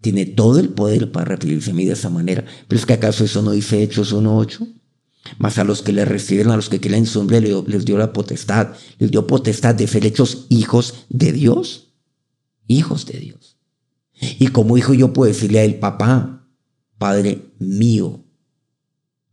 Tiene 0.00 0.24
todo 0.24 0.60
el 0.60 0.68
poder 0.68 1.10
para 1.10 1.24
referirse 1.24 1.72
a 1.72 1.74
mí 1.74 1.84
de 1.84 1.94
esa 1.94 2.10
manera. 2.10 2.44
Pero 2.68 2.78
es 2.78 2.86
que 2.86 2.92
acaso 2.92 3.24
eso 3.24 3.42
no 3.42 3.50
dice 3.50 3.82
Hechos 3.82 4.14
1.8. 4.14 4.72
Más 5.38 5.58
a 5.58 5.64
los 5.64 5.82
que 5.82 5.92
le 5.92 6.04
reciben, 6.04 6.50
a 6.50 6.56
los 6.56 6.68
que 6.68 6.80
creen 6.80 7.00
en 7.00 7.06
su 7.06 7.18
nombre, 7.18 7.40
les 7.40 7.84
dio 7.84 7.98
la 7.98 8.12
potestad. 8.12 8.72
Les 8.98 9.10
dio 9.10 9.26
potestad 9.26 9.74
de 9.74 9.88
ser 9.88 10.06
hechos 10.06 10.46
hijos 10.48 11.06
de 11.08 11.32
Dios. 11.32 11.94
Hijos 12.68 13.06
de 13.06 13.18
Dios. 13.18 13.56
Y 14.38 14.48
como 14.48 14.78
hijo 14.78 14.94
yo 14.94 15.12
puedo 15.12 15.32
decirle 15.32 15.58
a 15.58 15.64
él, 15.64 15.80
papá, 15.80 16.35
Padre 16.98 17.52
mío. 17.58 18.24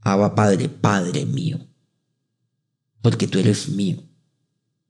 Abba 0.01 0.35
Padre, 0.35 0.69
Padre 0.69 1.25
mío. 1.25 1.59
Porque 3.01 3.27
tú 3.27 3.39
eres 3.39 3.69
mío. 3.69 4.03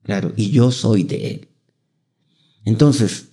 Claro, 0.02 0.32
y 0.36 0.50
yo 0.50 0.70
soy 0.70 1.04
de 1.04 1.30
Él. 1.30 1.48
Entonces, 2.64 3.28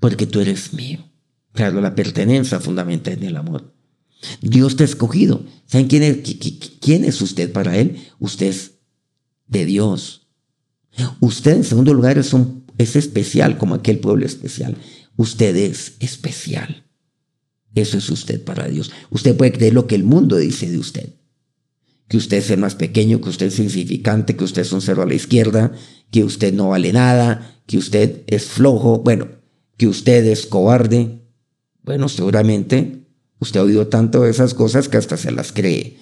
porque 0.00 0.26
tú 0.26 0.40
eres 0.40 0.72
mío. 0.72 1.08
Claro, 1.52 1.80
la 1.80 1.94
pertenencia 1.94 2.60
fundamental 2.60 3.14
en 3.14 3.24
el 3.24 3.36
amor. 3.36 3.74
Dios 4.40 4.76
te 4.76 4.84
ha 4.84 4.86
escogido. 4.86 5.44
¿Saben 5.66 5.88
quién 5.88 6.02
es, 6.02 6.18
quién 6.80 7.04
es 7.04 7.20
usted 7.20 7.52
para 7.52 7.76
Él? 7.76 7.98
Usted 8.18 8.46
es 8.46 8.72
de 9.46 9.66
Dios. 9.66 10.28
Usted, 11.20 11.56
en 11.56 11.64
segundo 11.64 11.94
lugar, 11.94 12.18
es, 12.18 12.32
un, 12.32 12.64
es 12.78 12.96
especial 12.96 13.58
como 13.58 13.74
aquel 13.74 13.98
pueblo 13.98 14.26
especial. 14.26 14.76
Usted 15.16 15.56
es 15.56 15.96
especial. 16.00 16.84
Eso 17.74 17.98
es 17.98 18.10
usted 18.10 18.42
para 18.42 18.68
Dios. 18.68 18.90
Usted 19.10 19.36
puede 19.36 19.52
creer 19.52 19.72
lo 19.72 19.86
que 19.86 19.94
el 19.94 20.04
mundo 20.04 20.36
dice 20.36 20.70
de 20.70 20.78
usted. 20.78 21.14
Que 22.08 22.16
usted 22.16 22.38
es 22.38 22.50
el 22.50 22.60
más 22.60 22.74
pequeño, 22.74 23.20
que 23.20 23.30
usted 23.30 23.46
es 23.46 23.58
insignificante, 23.58 24.36
que 24.36 24.44
usted 24.44 24.62
es 24.62 24.72
un 24.72 24.82
cero 24.82 25.02
a 25.02 25.06
la 25.06 25.14
izquierda, 25.14 25.72
que 26.10 26.24
usted 26.24 26.52
no 26.52 26.68
vale 26.68 26.92
nada, 26.92 27.62
que 27.66 27.78
usted 27.78 28.22
es 28.26 28.44
flojo, 28.44 28.98
bueno, 28.98 29.28
que 29.78 29.86
usted 29.88 30.24
es 30.26 30.46
cobarde. 30.46 31.22
Bueno, 31.82 32.08
seguramente 32.08 33.06
usted 33.38 33.60
ha 33.60 33.64
oído 33.64 33.88
tanto 33.88 34.22
de 34.22 34.30
esas 34.30 34.54
cosas 34.54 34.88
que 34.88 34.98
hasta 34.98 35.16
se 35.16 35.32
las 35.32 35.52
cree. 35.52 35.96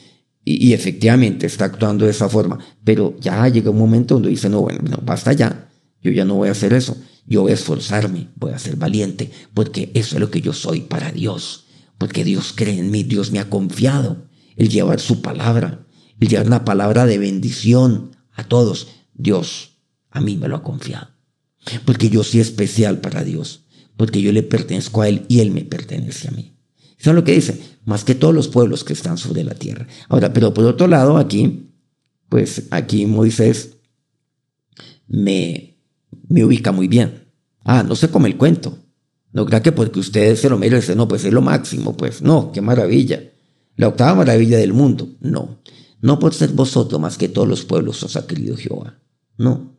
Y, 0.44 0.72
efectivamente 0.72 1.46
está 1.46 1.66
actuando 1.66 2.06
de 2.06 2.10
esa 2.10 2.28
forma. 2.28 2.58
Pero 2.82 3.14
ya 3.20 3.46
llega 3.48 3.70
un 3.70 3.78
momento 3.78 4.14
donde 4.14 4.30
dice, 4.30 4.48
no, 4.48 4.62
bueno, 4.62 4.80
no, 4.82 4.98
basta 5.04 5.32
ya. 5.32 5.69
Yo 6.02 6.10
ya 6.10 6.24
no 6.24 6.34
voy 6.34 6.48
a 6.48 6.52
hacer 6.52 6.72
eso. 6.72 6.96
Yo 7.26 7.42
voy 7.42 7.52
a 7.52 7.54
esforzarme, 7.54 8.28
voy 8.36 8.52
a 8.52 8.58
ser 8.58 8.76
valiente, 8.76 9.30
porque 9.54 9.92
eso 9.94 10.16
es 10.16 10.20
lo 10.20 10.30
que 10.30 10.40
yo 10.40 10.52
soy 10.52 10.80
para 10.80 11.12
Dios. 11.12 11.66
Porque 11.98 12.24
Dios 12.24 12.52
cree 12.54 12.78
en 12.78 12.90
mí, 12.90 13.02
Dios 13.02 13.30
me 13.30 13.38
ha 13.38 13.50
confiado 13.50 14.28
el 14.56 14.68
llevar 14.68 15.00
su 15.00 15.20
palabra, 15.22 15.86
el 16.18 16.28
llevar 16.28 16.46
una 16.46 16.64
palabra 16.64 17.06
de 17.06 17.18
bendición 17.18 18.16
a 18.32 18.44
todos. 18.44 18.88
Dios 19.14 19.78
a 20.10 20.20
mí 20.20 20.36
me 20.36 20.48
lo 20.48 20.56
ha 20.56 20.62
confiado. 20.62 21.08
Porque 21.84 22.08
yo 22.08 22.24
soy 22.24 22.40
especial 22.40 23.00
para 23.00 23.22
Dios, 23.22 23.66
porque 23.96 24.22
yo 24.22 24.32
le 24.32 24.42
pertenezco 24.42 25.02
a 25.02 25.08
Él 25.08 25.24
y 25.28 25.40
Él 25.40 25.50
me 25.50 25.64
pertenece 25.64 26.28
a 26.28 26.30
mí. 26.32 26.56
Eso 26.98 27.10
es 27.10 27.16
lo 27.16 27.24
que 27.24 27.34
dice, 27.34 27.60
más 27.84 28.04
que 28.04 28.14
todos 28.14 28.34
los 28.34 28.48
pueblos 28.48 28.84
que 28.84 28.92
están 28.92 29.18
sobre 29.18 29.44
la 29.44 29.54
tierra. 29.54 29.86
Ahora, 30.08 30.32
pero 30.32 30.52
por 30.52 30.64
otro 30.64 30.86
lado, 30.86 31.16
aquí, 31.16 31.70
pues 32.28 32.64
aquí 32.70 33.06
Moisés 33.06 33.76
me, 35.06 35.69
me 36.30 36.44
ubica 36.44 36.72
muy 36.72 36.88
bien. 36.88 37.26
Ah, 37.62 37.82
no 37.82 37.94
se 37.94 38.08
come 38.08 38.28
el 38.28 38.38
cuento. 38.38 38.78
No 39.32 39.44
crea 39.44 39.62
que 39.62 39.72
porque 39.72 40.00
ustedes 40.00 40.40
se 40.40 40.48
lo 40.48 40.58
merecen, 40.58 40.96
no, 40.96 41.06
pues 41.06 41.24
es 41.24 41.32
lo 41.32 41.42
máximo, 41.42 41.96
pues 41.96 42.22
no, 42.22 42.52
qué 42.52 42.60
maravilla. 42.60 43.22
La 43.76 43.88
octava 43.88 44.14
maravilla 44.14 44.58
del 44.58 44.72
mundo. 44.72 45.08
No, 45.20 45.60
no 46.00 46.18
por 46.18 46.32
ser 46.32 46.50
vosotros 46.50 47.00
más 47.00 47.18
que 47.18 47.28
todos 47.28 47.46
los 47.46 47.64
pueblos 47.64 48.02
os 48.02 48.16
ha 48.16 48.26
querido 48.26 48.56
Jehová. 48.56 48.98
No. 49.36 49.76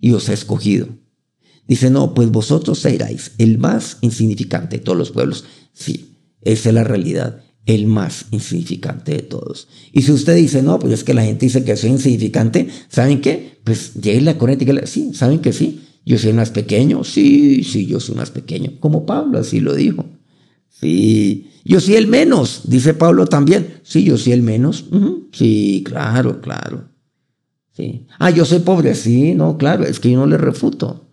Y 0.00 0.12
os 0.12 0.28
ha 0.28 0.32
escogido. 0.32 0.88
Dice, 1.66 1.90
no, 1.90 2.14
pues 2.14 2.30
vosotros 2.30 2.78
seréis 2.80 3.32
el 3.38 3.58
más 3.58 3.98
insignificante 4.00 4.78
de 4.78 4.84
todos 4.84 4.98
los 4.98 5.10
pueblos. 5.10 5.44
Sí, 5.72 6.16
esa 6.40 6.70
es 6.70 6.74
la 6.74 6.84
realidad 6.84 7.44
el 7.66 7.86
más 7.86 8.26
insignificante 8.30 9.12
de 9.12 9.22
todos. 9.22 9.68
Y 9.92 10.02
si 10.02 10.12
usted 10.12 10.36
dice, 10.36 10.62
no, 10.62 10.78
pues 10.78 10.92
es 10.92 11.04
que 11.04 11.14
la 11.14 11.24
gente 11.24 11.46
dice 11.46 11.64
que 11.64 11.76
soy 11.76 11.90
insignificante, 11.90 12.68
¿saben 12.88 13.20
qué? 13.20 13.60
Pues 13.64 13.92
la 14.02 14.38
corriente 14.38 14.64
y 14.64 14.86
sí, 14.86 15.12
¿saben 15.14 15.40
que 15.40 15.52
sí? 15.52 15.82
Yo 16.04 16.18
soy 16.18 16.32
más 16.32 16.50
pequeño, 16.50 17.04
sí, 17.04 17.62
sí, 17.62 17.86
yo 17.86 18.00
soy 18.00 18.16
más 18.16 18.30
pequeño, 18.30 18.72
como 18.80 19.06
Pablo 19.06 19.38
así 19.38 19.60
lo 19.60 19.74
dijo. 19.74 20.06
Sí, 20.68 21.50
yo 21.64 21.80
soy 21.80 21.96
el 21.96 22.06
menos, 22.06 22.62
dice 22.64 22.94
Pablo 22.94 23.26
también. 23.26 23.80
Sí, 23.82 24.04
yo 24.04 24.16
soy 24.16 24.32
el 24.32 24.42
menos. 24.42 24.86
Sí, 25.32 25.82
claro, 25.84 26.40
claro. 26.40 26.88
Sí. 27.76 28.06
Ah, 28.18 28.30
yo 28.30 28.44
soy 28.44 28.60
pobre, 28.60 28.94
sí, 28.94 29.34
no, 29.34 29.58
claro, 29.58 29.84
es 29.84 30.00
que 30.00 30.10
yo 30.10 30.18
no 30.18 30.26
le 30.26 30.38
refuto. 30.38 31.06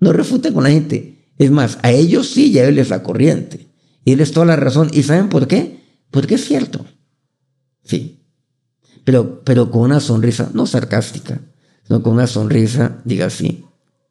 No 0.00 0.12
refuten 0.12 0.52
con 0.52 0.64
la 0.64 0.70
gente. 0.70 1.30
Es 1.38 1.50
más, 1.50 1.78
a 1.82 1.90
ellos 1.90 2.28
sí, 2.28 2.50
lléveles 2.50 2.90
la 2.90 3.02
corriente. 3.02 3.68
Y 4.04 4.16
les 4.16 4.32
toda 4.32 4.46
la 4.46 4.56
razón. 4.56 4.90
¿Y 4.92 5.02
saben 5.02 5.28
por 5.28 5.48
qué? 5.48 5.78
Porque 6.14 6.36
es 6.36 6.44
cierto. 6.44 6.86
Sí. 7.82 8.20
Pero, 9.02 9.42
pero 9.42 9.68
con 9.72 9.82
una 9.82 9.98
sonrisa, 9.98 10.48
no 10.54 10.64
sarcástica, 10.64 11.40
sino 11.82 12.04
con 12.04 12.12
una 12.12 12.28
sonrisa 12.28 13.02
diga 13.04 13.30
sí. 13.30 13.64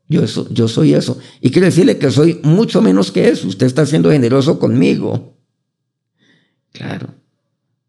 Yo, 0.09 0.21
eso, 0.21 0.45
yo 0.49 0.67
soy 0.67 0.95
eso. 0.95 1.17
Y 1.39 1.49
quiero 1.51 1.65
decirle 1.65 1.97
que 1.97 2.11
soy 2.11 2.41
mucho 2.43 2.81
menos 2.81 3.09
que 3.13 3.29
eso. 3.29 3.47
Usted 3.47 3.67
está 3.67 3.85
siendo 3.85 4.11
generoso 4.11 4.59
conmigo. 4.59 5.37
Claro. 6.73 7.07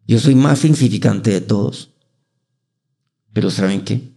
Yo 0.07 0.21
soy 0.21 0.37
más 0.37 0.65
insignificante 0.65 1.33
de 1.33 1.41
todos. 1.41 1.91
Pero 3.33 3.51
¿saben 3.51 3.85
qué? 3.85 4.13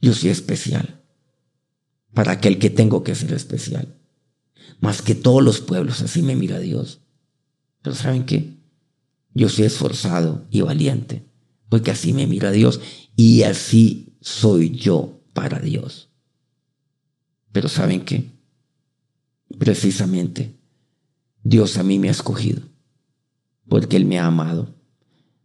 Yo 0.00 0.14
soy 0.14 0.30
especial. 0.30 1.02
Para 2.14 2.32
aquel 2.32 2.58
que 2.58 2.70
tengo 2.70 3.04
que 3.04 3.14
ser 3.14 3.34
especial. 3.34 3.98
Más 4.80 5.02
que 5.02 5.14
todos 5.14 5.42
los 5.42 5.60
pueblos, 5.60 6.00
así 6.00 6.22
me 6.22 6.34
mira 6.36 6.58
Dios. 6.58 7.02
Pero 7.82 7.94
¿saben 7.94 8.24
qué? 8.24 8.61
Yo 9.34 9.48
soy 9.48 9.66
esforzado 9.66 10.46
y 10.50 10.60
valiente. 10.60 11.26
Porque 11.68 11.90
así 11.90 12.12
me 12.12 12.26
mira 12.26 12.50
Dios. 12.50 12.80
Y 13.16 13.42
así 13.42 14.16
soy 14.20 14.70
yo 14.70 15.20
para 15.32 15.58
Dios. 15.58 16.10
Pero 17.52 17.68
¿saben 17.68 18.04
qué? 18.04 18.30
Precisamente 19.58 20.56
Dios 21.42 21.76
a 21.76 21.82
mí 21.82 21.98
me 21.98 22.08
ha 22.08 22.12
escogido 22.12 22.62
porque 23.72 23.96
Él 23.96 24.04
me 24.04 24.18
ha 24.18 24.26
amado. 24.26 24.74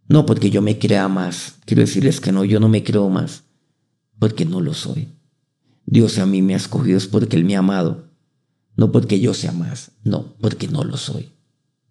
No 0.06 0.26
porque 0.26 0.50
yo 0.50 0.60
me 0.60 0.78
crea 0.78 1.08
más. 1.08 1.56
Quiero 1.64 1.80
decirles 1.80 2.20
que 2.20 2.30
no, 2.30 2.44
yo 2.44 2.60
no 2.60 2.68
me 2.68 2.84
creo 2.84 3.08
más, 3.08 3.44
porque 4.18 4.44
no 4.44 4.60
lo 4.60 4.74
soy. 4.74 5.08
Dios 5.86 6.18
a 6.18 6.26
mí 6.26 6.42
me 6.42 6.52
ha 6.52 6.58
escogido 6.58 6.98
es 6.98 7.06
porque 7.06 7.36
Él 7.36 7.46
me 7.46 7.56
ha 7.56 7.60
amado. 7.60 8.10
No 8.76 8.92
porque 8.92 9.18
yo 9.18 9.32
sea 9.32 9.52
más, 9.52 9.92
no, 10.04 10.36
porque 10.42 10.68
no 10.68 10.84
lo 10.84 10.98
soy. 10.98 11.30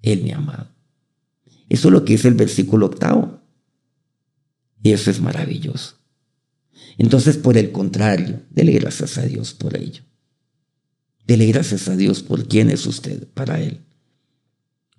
Él 0.03 0.23
me 0.23 0.33
ha 0.33 0.37
amado. 0.37 0.67
Eso 1.69 1.87
es 1.87 1.91
lo 1.93 2.05
que 2.05 2.13
dice 2.13 2.27
el 2.27 2.33
versículo 2.33 2.85
octavo. 2.85 3.41
Y 4.83 4.91
eso 4.91 5.11
es 5.11 5.21
maravilloso. 5.21 5.95
Entonces, 6.97 7.37
por 7.37 7.57
el 7.57 7.71
contrario, 7.71 8.41
dele 8.49 8.73
gracias 8.73 9.17
a 9.17 9.23
Dios 9.23 9.53
por 9.53 9.77
ello. 9.77 10.03
Dele 11.25 11.45
gracias 11.47 11.87
a 11.87 11.95
Dios 11.95 12.23
por 12.23 12.47
quién 12.47 12.69
es 12.69 12.85
usted 12.85 13.27
para 13.33 13.59
Él 13.61 13.87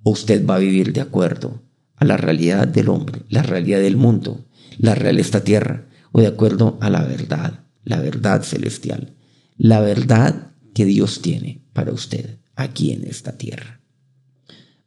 usted 0.02 0.46
va 0.46 0.56
a 0.56 0.60
vivir 0.60 0.92
de 0.92 1.00
acuerdo 1.00 1.62
a 1.96 2.04
la 2.04 2.16
realidad 2.16 2.68
del 2.68 2.88
hombre, 2.88 3.22
la 3.28 3.42
realidad 3.42 3.80
del 3.80 3.96
mundo, 3.96 4.46
la 4.78 4.94
realidad 4.94 5.16
de 5.16 5.22
esta 5.22 5.44
tierra, 5.44 5.88
o 6.12 6.20
de 6.20 6.28
acuerdo 6.28 6.78
a 6.80 6.90
la 6.90 7.02
verdad, 7.04 7.64
la 7.84 8.00
verdad 8.00 8.42
celestial, 8.42 9.14
la 9.56 9.80
verdad 9.80 10.52
que 10.74 10.84
Dios 10.84 11.22
tiene 11.22 11.64
para 11.72 11.92
usted 11.92 12.38
aquí 12.54 12.92
en 12.92 13.04
esta 13.04 13.36
tierra. 13.36 13.77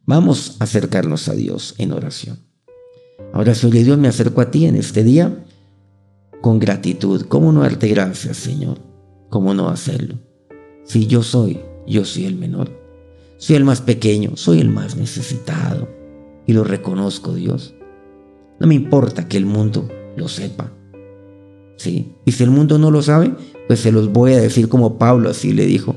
Vamos 0.04 0.56
a 0.58 0.64
acercarnos 0.64 1.28
a 1.28 1.34
Dios 1.34 1.74
en 1.78 1.92
oración. 1.92 2.38
Ahora, 3.32 3.54
Señor 3.54 3.84
Dios, 3.84 3.98
me 3.98 4.08
acerco 4.08 4.40
a 4.40 4.50
ti 4.50 4.66
en 4.66 4.76
este 4.76 5.04
día 5.04 5.44
con 6.40 6.58
gratitud. 6.58 7.26
¿Cómo 7.28 7.52
no 7.52 7.60
darte 7.60 7.88
gracias, 7.88 8.36
Señor? 8.36 8.78
¿Cómo 9.30 9.54
no 9.54 9.68
hacerlo? 9.68 10.16
Si 10.84 11.06
yo 11.06 11.22
soy, 11.22 11.60
yo 11.86 12.04
soy 12.04 12.26
el 12.26 12.36
menor 12.36 12.82
soy 13.42 13.56
el 13.56 13.64
más 13.64 13.80
pequeño, 13.80 14.36
soy 14.36 14.60
el 14.60 14.70
más 14.70 14.94
necesitado. 14.94 15.88
Y 16.46 16.52
lo 16.52 16.62
reconozco, 16.62 17.34
Dios. 17.34 17.74
No 18.60 18.68
me 18.68 18.76
importa 18.76 19.26
que 19.26 19.36
el 19.36 19.46
mundo 19.46 19.88
lo 20.14 20.28
sepa. 20.28 20.72
¿Sí? 21.76 22.14
Y 22.24 22.30
si 22.30 22.44
el 22.44 22.50
mundo 22.50 22.78
no 22.78 22.92
lo 22.92 23.02
sabe, 23.02 23.34
pues 23.66 23.80
se 23.80 23.90
los 23.90 24.12
voy 24.12 24.34
a 24.34 24.40
decir 24.40 24.68
como 24.68 24.96
Pablo 24.96 25.28
así 25.28 25.52
le 25.52 25.66
dijo. 25.66 25.96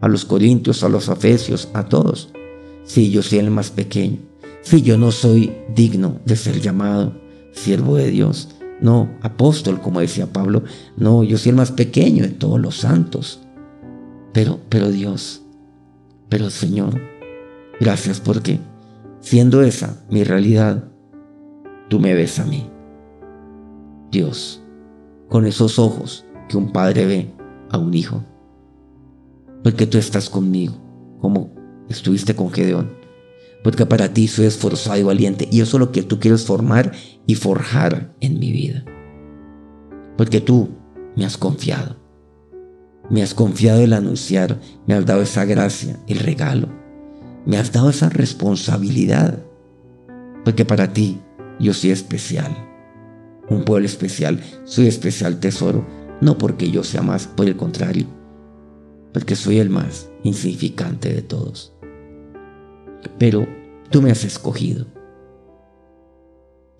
A 0.00 0.08
los 0.08 0.24
corintios, 0.24 0.82
a 0.82 0.88
los 0.88 1.10
afesios, 1.10 1.68
a 1.74 1.84
todos. 1.84 2.32
Sí, 2.88 3.10
yo 3.10 3.22
soy 3.22 3.38
el 3.38 3.50
más 3.50 3.70
pequeño. 3.70 4.16
Sí, 4.62 4.80
yo 4.80 4.96
no 4.96 5.12
soy 5.12 5.52
digno 5.74 6.20
de 6.24 6.36
ser 6.36 6.58
llamado 6.58 7.12
siervo 7.52 7.96
de 7.96 8.10
Dios. 8.10 8.56
No, 8.80 9.10
apóstol, 9.20 9.78
como 9.82 10.00
decía 10.00 10.32
Pablo. 10.32 10.62
No, 10.96 11.22
yo 11.22 11.36
soy 11.36 11.50
el 11.50 11.56
más 11.56 11.70
pequeño 11.70 12.22
de 12.22 12.30
todos 12.30 12.58
los 12.58 12.78
santos. 12.78 13.40
Pero, 14.32 14.58
pero 14.70 14.90
Dios, 14.90 15.42
pero 16.30 16.48
Señor, 16.48 16.98
gracias 17.78 18.20
porque, 18.20 18.58
siendo 19.20 19.60
esa 19.60 20.02
mi 20.08 20.24
realidad, 20.24 20.88
tú 21.90 22.00
me 22.00 22.14
ves 22.14 22.38
a 22.38 22.46
mí. 22.46 22.70
Dios, 24.10 24.62
con 25.28 25.46
esos 25.46 25.78
ojos 25.78 26.24
que 26.48 26.56
un 26.56 26.72
padre 26.72 27.04
ve 27.04 27.34
a 27.70 27.76
un 27.76 27.92
hijo. 27.92 28.24
Porque 29.62 29.86
tú 29.86 29.98
estás 29.98 30.30
conmigo, 30.30 30.72
como 31.20 31.57
estuviste 31.88 32.34
con 32.34 32.50
Gedeón. 32.52 32.98
Porque 33.62 33.86
para 33.86 34.12
ti 34.12 34.28
soy 34.28 34.46
esforzado 34.46 34.98
y 34.98 35.02
valiente. 35.02 35.48
Y 35.50 35.60
eso 35.60 35.76
es 35.76 35.80
lo 35.80 35.92
que 35.92 36.02
tú 36.02 36.20
quieres 36.20 36.44
formar 36.44 36.92
y 37.26 37.34
forjar 37.34 38.14
en 38.20 38.38
mi 38.38 38.52
vida. 38.52 38.84
Porque 40.16 40.40
tú 40.40 40.70
me 41.16 41.24
has 41.24 41.36
confiado. 41.36 41.96
Me 43.10 43.22
has 43.22 43.34
confiado 43.34 43.80
el 43.80 43.94
anunciar, 43.94 44.60
me 44.86 44.94
has 44.94 45.06
dado 45.06 45.22
esa 45.22 45.44
gracia, 45.44 45.98
el 46.06 46.18
regalo. 46.18 46.68
Me 47.46 47.56
has 47.56 47.72
dado 47.72 47.90
esa 47.90 48.10
responsabilidad. 48.10 49.42
Porque 50.44 50.64
para 50.64 50.92
ti 50.92 51.20
yo 51.58 51.72
soy 51.72 51.90
especial. 51.90 52.54
Un 53.48 53.64
pueblo 53.64 53.86
especial. 53.86 54.40
Soy 54.64 54.86
especial 54.86 55.40
tesoro. 55.40 55.86
No 56.20 56.36
porque 56.36 56.70
yo 56.70 56.84
sea 56.84 57.02
más, 57.02 57.26
por 57.26 57.46
el 57.46 57.56
contrario. 57.56 58.06
Porque 59.12 59.36
soy 59.36 59.58
el 59.58 59.70
más 59.70 60.10
insignificante 60.22 61.12
de 61.12 61.22
todos. 61.22 61.77
Pero 63.18 63.46
tú 63.90 64.02
me 64.02 64.10
has 64.10 64.24
escogido. 64.24 64.86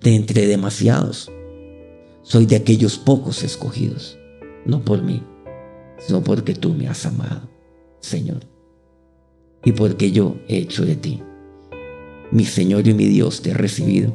De 0.00 0.14
entre 0.14 0.46
demasiados. 0.46 1.30
Soy 2.22 2.46
de 2.46 2.56
aquellos 2.56 2.98
pocos 2.98 3.42
escogidos. 3.42 4.18
No 4.64 4.84
por 4.84 5.02
mí 5.02 5.22
sino 5.98 6.22
porque 6.22 6.54
tú 6.54 6.72
me 6.72 6.88
has 6.88 7.04
amado, 7.06 7.42
Señor, 8.00 8.40
y 9.64 9.72
porque 9.72 10.12
yo 10.12 10.36
he 10.48 10.58
hecho 10.58 10.84
de 10.84 10.96
ti. 10.96 11.22
Mi 12.30 12.44
Señor 12.44 12.86
y 12.86 12.94
mi 12.94 13.06
Dios 13.06 13.42
te 13.42 13.50
he 13.50 13.54
recibido, 13.54 14.14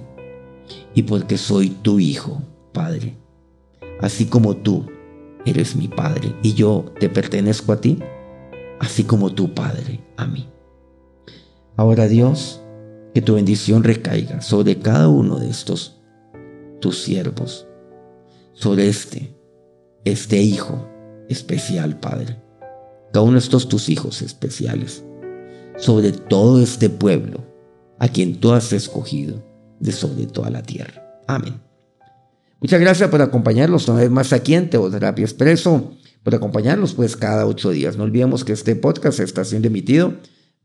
y 0.93 1.03
porque 1.03 1.37
soy 1.37 1.69
tu 1.69 1.99
Hijo, 1.99 2.41
Padre, 2.71 3.15
así 3.99 4.25
como 4.25 4.55
tú 4.55 4.85
eres 5.45 5.75
mi 5.75 5.87
Padre 5.87 6.33
y 6.41 6.53
yo 6.53 6.85
te 6.99 7.09
pertenezco 7.09 7.73
a 7.73 7.81
ti, 7.81 7.99
así 8.79 9.03
como 9.03 9.31
tu 9.33 9.53
Padre 9.53 9.99
a 10.17 10.25
mí. 10.25 10.47
Ahora 11.75 12.07
Dios, 12.07 12.61
que 13.15 13.21
tu 13.21 13.33
bendición 13.33 13.83
recaiga 13.83 14.41
sobre 14.41 14.77
cada 14.77 15.07
uno 15.07 15.39
de 15.39 15.49
estos 15.49 15.99
tus 16.79 17.01
siervos, 17.01 17.67
sobre 18.53 18.87
este, 18.87 19.35
este 20.05 20.41
Hijo 20.41 20.87
especial, 21.29 21.99
Padre. 21.99 22.37
Cada 23.11 23.23
uno 23.23 23.33
de 23.33 23.39
estos 23.39 23.69
tus 23.69 23.89
hijos 23.89 24.21
especiales, 24.21 25.03
sobre 25.77 26.11
todo 26.11 26.61
este 26.61 26.89
pueblo 26.89 27.43
a 27.97 28.07
quien 28.07 28.39
tú 28.39 28.51
has 28.51 28.71
escogido 28.71 29.43
de 29.79 29.91
sobre 29.91 30.27
toda 30.27 30.51
la 30.51 30.61
tierra. 30.61 31.21
Amén. 31.27 31.59
Muchas 32.59 32.79
gracias 32.79 33.09
por 33.09 33.21
acompañarnos 33.21 33.87
una 33.87 33.99
vez 33.99 34.11
más 34.11 34.31
aquí 34.31 34.53
en 34.53 34.69
Teoterapia 34.69 35.25
Expreso, 35.25 35.93
por 36.21 36.35
acompañarnos 36.35 36.93
pues 36.93 37.17
cada 37.17 37.47
ocho 37.47 37.71
días. 37.71 37.97
No 37.97 38.03
olvidemos 38.03 38.43
que 38.43 38.53
este 38.53 38.75
podcast 38.75 39.19
está 39.19 39.43
siendo 39.43 39.69
emitido 39.69 40.13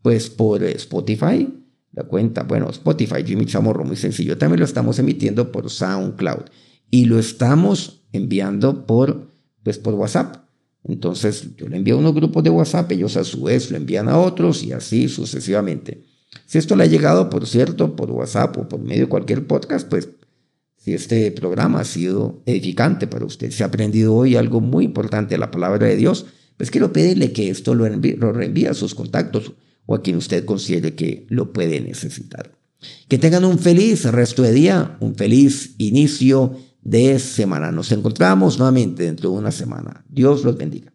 pues 0.02 0.30
por 0.30 0.62
Spotify, 0.62 1.48
la 1.92 2.04
cuenta, 2.04 2.42
bueno, 2.44 2.68
Spotify, 2.70 3.24
Jimmy 3.26 3.46
Chamorro, 3.46 3.84
muy 3.84 3.96
sencillo. 3.96 4.38
También 4.38 4.60
lo 4.60 4.66
estamos 4.66 4.98
emitiendo 4.98 5.50
por 5.50 5.70
SoundCloud 5.70 6.44
y 6.90 7.06
lo 7.06 7.18
estamos 7.18 8.02
enviando 8.12 8.86
por, 8.86 9.28
pues 9.62 9.78
por 9.78 9.94
WhatsApp. 9.94 10.36
Entonces 10.84 11.56
yo 11.56 11.68
le 11.68 11.76
envío 11.76 11.96
a 11.96 11.98
unos 11.98 12.14
grupos 12.14 12.44
de 12.44 12.50
WhatsApp, 12.50 12.92
ellos 12.92 13.16
a 13.16 13.24
su 13.24 13.42
vez 13.42 13.70
lo 13.70 13.76
envían 13.76 14.08
a 14.08 14.18
otros 14.18 14.62
y 14.62 14.72
así 14.72 15.08
sucesivamente. 15.08 16.04
Si 16.46 16.58
esto 16.58 16.76
le 16.76 16.84
ha 16.84 16.86
llegado, 16.86 17.28
por 17.30 17.46
cierto, 17.46 17.96
por 17.96 18.10
WhatsApp 18.10 18.56
o 18.58 18.68
por 18.68 18.80
medio 18.80 19.02
de 19.02 19.08
cualquier 19.08 19.46
podcast, 19.46 19.88
pues 19.88 20.08
si 20.76 20.94
este 20.94 21.30
programa 21.32 21.80
ha 21.80 21.84
sido 21.84 22.42
edificante 22.46 23.06
para 23.06 23.24
usted, 23.24 23.50
si 23.50 23.62
ha 23.62 23.66
aprendido 23.66 24.14
hoy 24.14 24.36
algo 24.36 24.60
muy 24.60 24.84
importante 24.84 25.34
de 25.34 25.38
la 25.38 25.50
palabra 25.50 25.86
de 25.86 25.96
Dios, 25.96 26.26
pues 26.56 26.70
quiero 26.70 26.92
pedirle 26.92 27.32
que 27.32 27.50
esto 27.50 27.74
lo, 27.74 27.86
lo 27.88 28.32
reenvíe 28.32 28.66
a 28.66 28.74
sus 28.74 28.94
contactos 28.94 29.52
o 29.88 29.94
a 29.94 30.02
quien 30.02 30.16
usted 30.16 30.44
considere 30.44 30.94
que 30.94 31.26
lo 31.30 31.50
puede 31.50 31.80
necesitar. 31.80 32.52
Que 33.08 33.16
tengan 33.16 33.46
un 33.46 33.58
feliz 33.58 34.04
resto 34.04 34.42
de 34.42 34.52
día, 34.52 34.98
un 35.00 35.14
feliz 35.14 35.74
inicio 35.78 36.56
de 36.82 37.18
semana. 37.18 37.72
Nos 37.72 37.90
encontramos 37.90 38.58
nuevamente 38.58 39.04
dentro 39.04 39.30
de 39.30 39.38
una 39.38 39.50
semana. 39.50 40.04
Dios 40.10 40.44
los 40.44 40.58
bendiga. 40.58 40.92